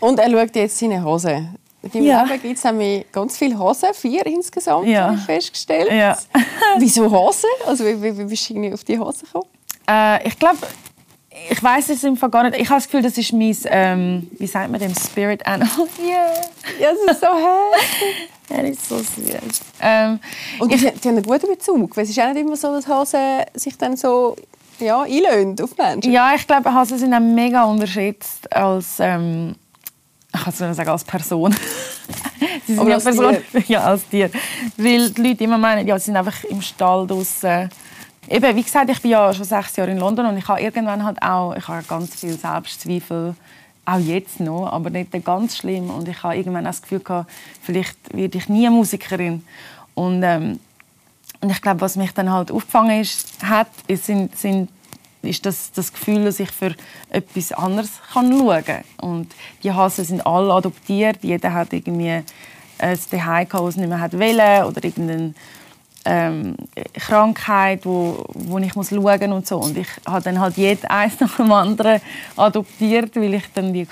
Und 0.00 0.18
er 0.18 0.28
schaut 0.30 0.56
jetzt 0.56 0.78
seine 0.78 1.04
Hose. 1.04 1.46
In 1.82 1.90
deinem 1.90 2.04
Ja. 2.04 2.22
Leben 2.24 2.42
gibt 2.42 2.58
es 2.58 2.64
nämlich 2.64 3.10
ganz 3.12 3.36
viele 3.36 3.58
Hosen, 3.58 3.88
vier 3.94 4.24
insgesamt, 4.26 4.86
Ja. 4.86 5.06
habe 5.08 5.16
ich 5.16 5.22
festgestellt. 5.24 5.90
Ja. 5.90 6.16
Wieso 6.78 7.10
Hosen? 7.10 7.50
Also 7.66 7.84
wie, 7.84 8.00
wie, 8.02 8.16
wie 8.18 8.24
bist 8.24 8.48
du 8.50 8.72
auf 8.72 8.84
die 8.84 8.98
Hose 8.98 9.24
gekommen? 9.24 9.46
Äh, 9.88 10.26
ich 10.28 10.38
glaube, 10.38 10.58
ich 11.50 11.60
weiß 11.62 11.88
es 11.88 12.04
im 12.04 12.16
Fall 12.16 12.30
gar 12.30 12.44
nicht. 12.44 12.56
Ich 12.60 12.68
habe 12.68 12.76
das 12.78 12.84
Gefühl, 12.84 13.02
das 13.02 13.18
ist 13.18 13.32
mein, 13.32 13.56
ähm, 13.64 14.30
wie 14.38 14.46
sagt 14.46 14.70
man 14.70 14.78
dem, 14.80 14.94
Spirit 14.94 15.44
Animal. 15.46 15.88
Yeah. 16.00 16.34
Ja, 16.80 16.90
das 17.06 17.16
ist 17.16 17.20
so 17.20 17.26
hässlich. 17.28 18.28
Er 18.48 18.64
ist 18.64 18.86
so 18.86 18.98
süß. 18.98 19.60
Ähm, 19.80 20.20
Und 20.58 20.70
die, 20.72 20.76
die 20.76 20.86
haben 20.86 21.16
einen 21.16 21.22
guten 21.22 21.46
Bezug. 21.46 21.96
Es 21.96 22.10
ist 22.10 22.20
auch 22.20 22.26
nicht 22.28 22.40
immer 22.42 22.54
so, 22.56 22.70
dass 22.70 22.86
Hosen 22.86 23.40
sich 23.54 23.78
dann 23.78 23.96
so 23.96 24.36
ja, 24.78 25.00
einlösen 25.02 25.56
auf 25.62 25.74
Menschen. 25.78 26.12
Ja, 26.12 26.34
ich 26.34 26.46
glaube, 26.46 26.72
Hasen 26.74 26.98
sind 26.98 27.14
auch 27.14 27.20
mega 27.20 27.64
unterschätzt 27.64 28.52
als, 28.52 28.96
ähm, 29.00 29.54
ich 30.34 30.40
kann 30.40 30.70
es 30.70 30.76
sagen, 30.76 30.88
als 30.88 31.04
Person. 31.04 31.52
sie 32.66 32.72
sind 32.74 32.78
Aber 32.78 32.88
ja 32.88 32.94
als 32.96 33.04
Person, 33.04 33.36
ja, 33.68 33.80
als 33.80 34.08
Tier. 34.08 34.30
Weil 34.76 35.10
die 35.10 35.22
Leute 35.22 35.44
immer 35.44 35.58
meinen, 35.58 35.86
ja, 35.86 35.98
sie 35.98 36.06
sind 36.06 36.16
einfach 36.16 36.44
im 36.44 36.62
Stall 36.62 37.06
draussen. 37.06 37.70
Eben, 38.28 38.56
wie 38.56 38.62
gesagt, 38.62 38.88
ich 38.90 39.02
bin 39.02 39.10
ja 39.10 39.32
schon 39.34 39.44
sechs 39.44 39.76
Jahre 39.76 39.90
in 39.90 39.98
London 39.98 40.26
und 40.26 40.38
ich 40.38 40.48
habe 40.48 40.60
irgendwann 40.60 41.04
halt 41.04 41.20
auch, 41.22 41.54
ich 41.54 41.66
habe 41.66 41.82
ganz 41.84 42.14
viel 42.14 42.38
Selbstzweifel, 42.38 43.34
auch 43.84 43.98
jetzt 43.98 44.40
noch, 44.40 44.68
aber 44.68 44.90
nicht 44.90 45.12
ganz 45.24 45.56
schlimm. 45.56 45.90
Und 45.90 46.08
ich 46.08 46.22
habe 46.22 46.36
irgendwann 46.36 46.66
auch 46.66 46.70
das 46.70 46.82
Gefühl 46.82 47.00
gehabt, 47.00 47.30
vielleicht 47.62 47.96
werde 48.14 48.38
ich 48.38 48.48
nie 48.48 48.68
Musikerin. 48.70 49.44
Und 49.94 50.22
ähm, 50.22 50.60
und 51.42 51.50
ich 51.50 51.60
glaube, 51.60 51.80
was 51.80 51.96
mich 51.96 52.12
dann 52.12 52.30
halt 52.30 52.52
aufgefangen 52.52 53.00
ist, 53.00 53.26
hat, 53.42 53.66
sind, 53.88 54.36
sind, 54.38 54.70
ist 55.22 55.46
das, 55.46 55.72
das 55.72 55.92
Gefühl, 55.92 56.24
dass 56.24 56.40
ich 56.40 56.50
für 56.50 56.74
etwas 57.10 57.52
anderes 57.52 57.90
kann 58.12 58.30
schauen 58.30 58.64
kann. 58.64 58.84
Und 59.00 59.32
die 59.62 59.72
Hasen 59.72 60.04
sind 60.04 60.26
alle 60.26 60.52
adoptiert. 60.52 61.18
Jeder 61.22 61.52
hat 61.52 61.72
irgendwie 61.72 62.22
ein 62.78 62.98
Zuhause 62.98 63.46
gehabt, 63.46 63.54
das 63.54 63.76
nicht 63.76 63.88
mehr 63.88 64.00
hat 64.00 64.12
wollen, 64.12 64.64
oder 64.64 64.84
irgendeine 64.84 65.34
ähm, 66.04 66.56
Krankheit, 66.94 67.84
wo, 67.84 68.24
wo 68.34 68.58
ich 68.58 68.74
muss 68.74 68.88
schauen 68.90 69.32
und 69.32 69.46
so. 69.46 69.58
Und 69.58 69.76
ich 69.76 69.88
habe 70.06 70.22
dann 70.22 70.40
halt 70.40 70.56
jeden 70.56 70.84
eins 70.86 71.20
nach 71.20 71.36
dem 71.36 71.52
anderen 71.52 72.00
adoptiert, 72.36 73.14
weil 73.16 73.34
ich 73.34 73.44
dann 73.54 73.72
die, 73.72 73.86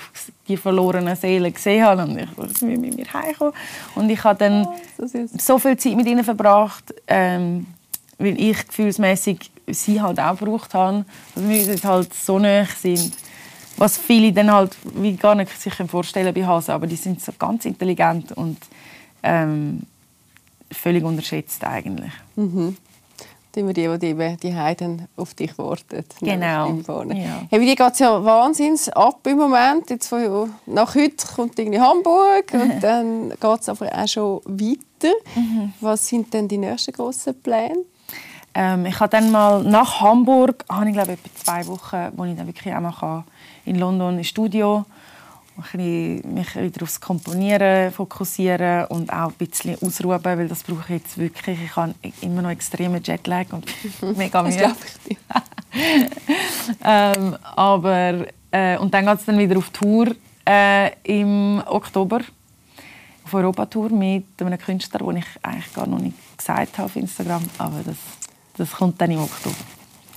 die 0.47 0.57
verlorenen 0.57 1.15
Seelen 1.15 1.53
gesehen 1.53 1.85
habe 1.85 2.03
und 2.03 2.17
ich 2.17 2.37
wollte 2.37 2.65
mit 2.65 2.95
mir 2.95 3.13
heimkommen. 3.13 3.53
Und 3.95 4.09
ich 4.09 4.23
habe 4.23 4.39
dann 4.39 4.67
so 4.97 5.07
süß. 5.07 5.31
so 5.37 5.57
viel 5.59 5.77
Zeit 5.77 5.95
mit 5.95 6.07
ihnen 6.07 6.23
verbracht, 6.23 6.93
ähm, 7.07 7.67
weil 8.21 8.39
ich 8.39 8.67
gefühlsmäßig 8.67 9.51
sie 9.67 10.01
halt 10.01 10.19
auch 10.19 10.37
gebraucht 10.37 10.73
habe, 10.73 11.05
dass 11.35 11.47
wir 11.47 11.71
uns 11.71 11.83
halt 11.83 12.13
so 12.13 12.39
nah 12.39 12.65
sind. 12.65 13.13
Was 13.77 13.97
viele 13.97 14.31
dann 14.31 14.51
halt 14.51 14.75
wie 14.95 15.15
gar 15.15 15.35
nicht 15.35 15.59
sich 15.59 15.73
vorstellen 15.73 16.33
bei 16.33 16.45
Hasen, 16.45 16.71
aber 16.71 16.87
die 16.87 16.95
sind 16.95 17.21
so 17.21 17.31
ganz 17.37 17.65
intelligent 17.65 18.31
und 18.33 18.57
ähm, 19.23 19.81
völlig 20.71 21.03
unterschätzt 21.03 21.63
eigentlich. 21.63 22.11
Mhm. 22.35 22.77
Immer 23.53 23.73
die, 23.73 23.97
die 23.99 24.07
eben 24.07 24.37
die 24.37 24.55
Heiden 24.55 25.07
auf 25.17 25.33
dich 25.33 25.57
warten. 25.57 26.05
Genau, 26.21 26.69
ja. 27.13 27.43
Hey, 27.49 27.59
dir 27.59 27.75
geht 27.75 27.91
es 27.93 27.99
ja 27.99 28.23
wahnsinns 28.23 28.87
ab 28.89 29.19
im 29.27 29.37
Moment. 29.37 29.89
Jetzt 29.89 30.07
von, 30.07 30.53
nach 30.67 30.95
heute 30.95 31.27
kommt 31.35 31.59
irgendwie 31.59 31.79
Hamburg 31.79 32.45
und 32.53 32.81
dann 32.81 33.29
geht 33.29 33.59
es 33.59 33.67
aber 33.67 33.89
auch 33.93 34.07
schon 34.07 34.41
weiter. 34.45 35.13
Mhm. 35.35 35.73
Was 35.81 36.07
sind 36.07 36.33
denn 36.33 36.47
die 36.47 36.57
nächsten 36.57 36.93
grossen 36.93 37.41
Pläne? 37.41 37.83
Ähm, 38.53 38.85
ich 38.85 38.99
habe 38.99 39.09
dann 39.09 39.31
mal 39.31 39.63
nach 39.63 40.01
Hamburg, 40.01 40.65
habe 40.69 40.87
ich 40.87 40.93
glaube 40.93 41.13
etwa 41.13 41.29
zwei 41.35 41.65
Wochen, 41.67 42.11
wo 42.15 42.25
ich 42.25 42.35
dann 42.35 42.47
wirklich 42.47 42.73
auch 42.73 42.99
kann, 42.99 43.23
in 43.65 43.77
London 43.77 44.17
ins 44.17 44.27
Studio 44.27 44.85
mich 45.73 46.55
wieder 46.55 46.83
aufs 46.83 46.99
Komponieren 46.99 47.91
fokussieren 47.91 48.85
und 48.85 49.11
auch 49.11 49.29
ein 49.29 49.33
bisschen 49.33 49.77
ausruhen, 49.81 50.19
weil 50.23 50.47
das 50.47 50.63
brauche 50.63 50.81
ich 50.85 51.03
jetzt 51.03 51.17
wirklich. 51.17 51.59
Ich 51.63 51.75
habe 51.75 51.93
immer 52.21 52.41
noch 52.41 52.49
extremen 52.49 53.01
Jetlag 53.03 53.45
und 53.51 53.65
mega 54.17 54.43
dir. 54.43 54.75
ähm, 56.83 57.37
aber 57.55 58.25
äh, 58.51 58.77
und 58.77 58.93
dann 58.93 59.05
geht 59.05 59.19
es 59.19 59.25
dann 59.25 59.37
wieder 59.37 59.57
auf 59.57 59.69
Tour 59.69 60.07
äh, 60.47 60.91
im 61.03 61.61
Oktober 61.65 62.21
auf 63.23 63.33
Europatour 63.33 63.89
mit 63.89 64.25
einem 64.39 64.57
Künstler, 64.57 64.99
den 64.99 65.17
ich 65.17 65.25
eigentlich 65.41 65.73
gar 65.73 65.87
noch 65.87 65.99
nicht 65.99 66.17
gesagt 66.37 66.77
habe 66.77 66.85
auf 66.85 66.95
Instagram, 66.95 67.43
aber 67.57 67.81
das, 67.85 67.95
das 68.61 68.71
kommt 68.71 69.01
dann 69.01 69.09
im 69.09 69.21
Oktober. 69.21 69.55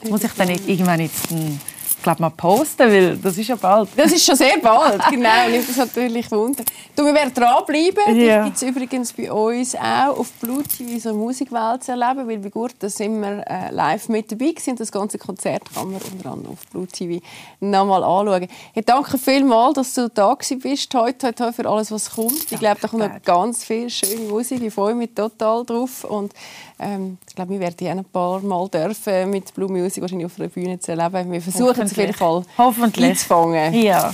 Muss 0.08 0.22
ich 0.22 0.32
dann 0.32 0.48
nicht 0.48 0.68
irgendwann 0.68 1.00
jetzt 1.00 1.30
hm, 1.30 1.58
glaub, 2.04 2.20
mal 2.20 2.30
posten, 2.30 2.88
weil 2.88 3.16
das 3.16 3.36
ist 3.36 3.48
ja 3.48 3.56
bald. 3.56 3.88
Das 3.96 4.12
ist 4.12 4.24
schon 4.24 4.36
sehr 4.36 4.58
bald, 4.58 5.02
genau. 5.10 5.48
Nimmt 5.50 5.68
das 5.68 5.76
natürlich 5.76 6.30
Wunder. 6.30 6.62
Du, 6.94 7.04
wir 7.04 7.14
werden 7.14 7.32
dranbleiben. 7.34 8.16
Ja. 8.20 8.44
Dich 8.44 8.44
gibt 8.44 8.56
es 8.56 8.62
übrigens 8.62 9.12
bei 9.12 9.32
uns 9.32 9.74
auch 9.74 10.18
auf 10.18 10.30
Blue 10.34 10.62
TV 10.62 10.98
so 11.00 11.08
eine 11.08 11.18
Musikwelt 11.18 11.82
zu 11.82 11.92
erleben, 11.92 12.28
weil 12.28 12.38
bei 12.38 12.50
Gurt 12.50 12.74
da 12.78 12.88
sind 12.88 13.20
wir 13.20 13.42
äh, 13.48 13.70
live 13.72 14.08
mit 14.08 14.30
dabei 14.30 14.50
gewesen. 14.50 14.76
Das 14.76 14.92
ganze 14.92 15.18
Konzert 15.18 15.62
kann 15.74 15.90
man 15.90 16.00
unter 16.00 16.30
anderem 16.30 16.52
auf 16.52 16.66
Blue 16.70 16.86
TV 16.86 17.24
nochmal 17.60 18.04
anschauen. 18.04 18.48
Hey, 18.74 18.82
danke 18.84 19.18
vielmals, 19.18 19.74
dass 19.74 19.94
du 19.94 20.08
da 20.10 20.34
bist 20.34 20.94
heute, 20.94 21.28
heute 21.28 21.52
für 21.52 21.68
alles, 21.68 21.90
was 21.90 22.10
kommt. 22.10 22.52
Ich 22.52 22.58
glaube, 22.58 22.80
da 22.80 22.88
kommt 22.88 23.02
noch 23.02 23.22
ganz 23.22 23.64
viel 23.64 23.88
schöne 23.88 24.28
Musik. 24.28 24.62
Ich 24.62 24.74
freue 24.74 24.94
mich 24.94 25.14
total 25.14 25.64
drauf. 25.64 26.04
Und 26.04 26.32
ähm, 26.78 27.18
ich 27.26 27.34
glaube, 27.34 27.52
wir 27.52 27.60
werden 27.60 27.86
auch 27.86 27.98
ein 27.98 28.04
paar 28.04 28.40
Mal 28.40 28.68
dürfen 28.68 29.30
mit 29.30 29.54
Blue 29.54 29.70
Music 29.70 30.02
wahrscheinlich 30.02 30.26
auf 30.26 30.36
der 30.36 30.48
Bühne 30.48 30.78
zu 30.78 30.92
erleben. 30.92 31.32
Wir 31.32 31.40
versuchen 31.40 31.82
es 31.82 31.93
auf 31.94 32.06
jeden 32.06 32.14
Fall 32.14 32.44
Hoffentlich. 32.58 33.10
einzufangen. 33.10 33.72
Ja. 33.74 34.12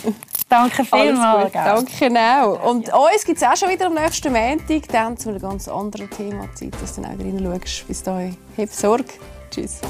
Danke 0.48 0.84
vielmals. 0.84 1.52
danke 1.52 2.10
auch. 2.10 2.64
Und 2.68 2.92
uns 2.92 3.24
gibt 3.24 3.40
es 3.40 3.44
auch 3.46 3.56
schon 3.56 3.70
wieder 3.70 3.86
am 3.86 3.94
nächsten 3.94 4.32
Montag, 4.32 4.88
dann 4.88 5.16
zu 5.16 5.28
einem 5.28 5.40
ganz 5.40 5.68
anderen 5.68 6.10
Thema. 6.10 6.48
Zeit, 6.54 6.72
dass 6.82 6.96
du 6.96 7.02
dann 7.02 7.14
auch 7.14 7.24
reinschaust. 7.24 7.86
Bis 7.86 8.02
dahin, 8.02 8.36
hab 8.58 8.68
Sorge. 8.70 9.04
Tschüss. 9.50 9.80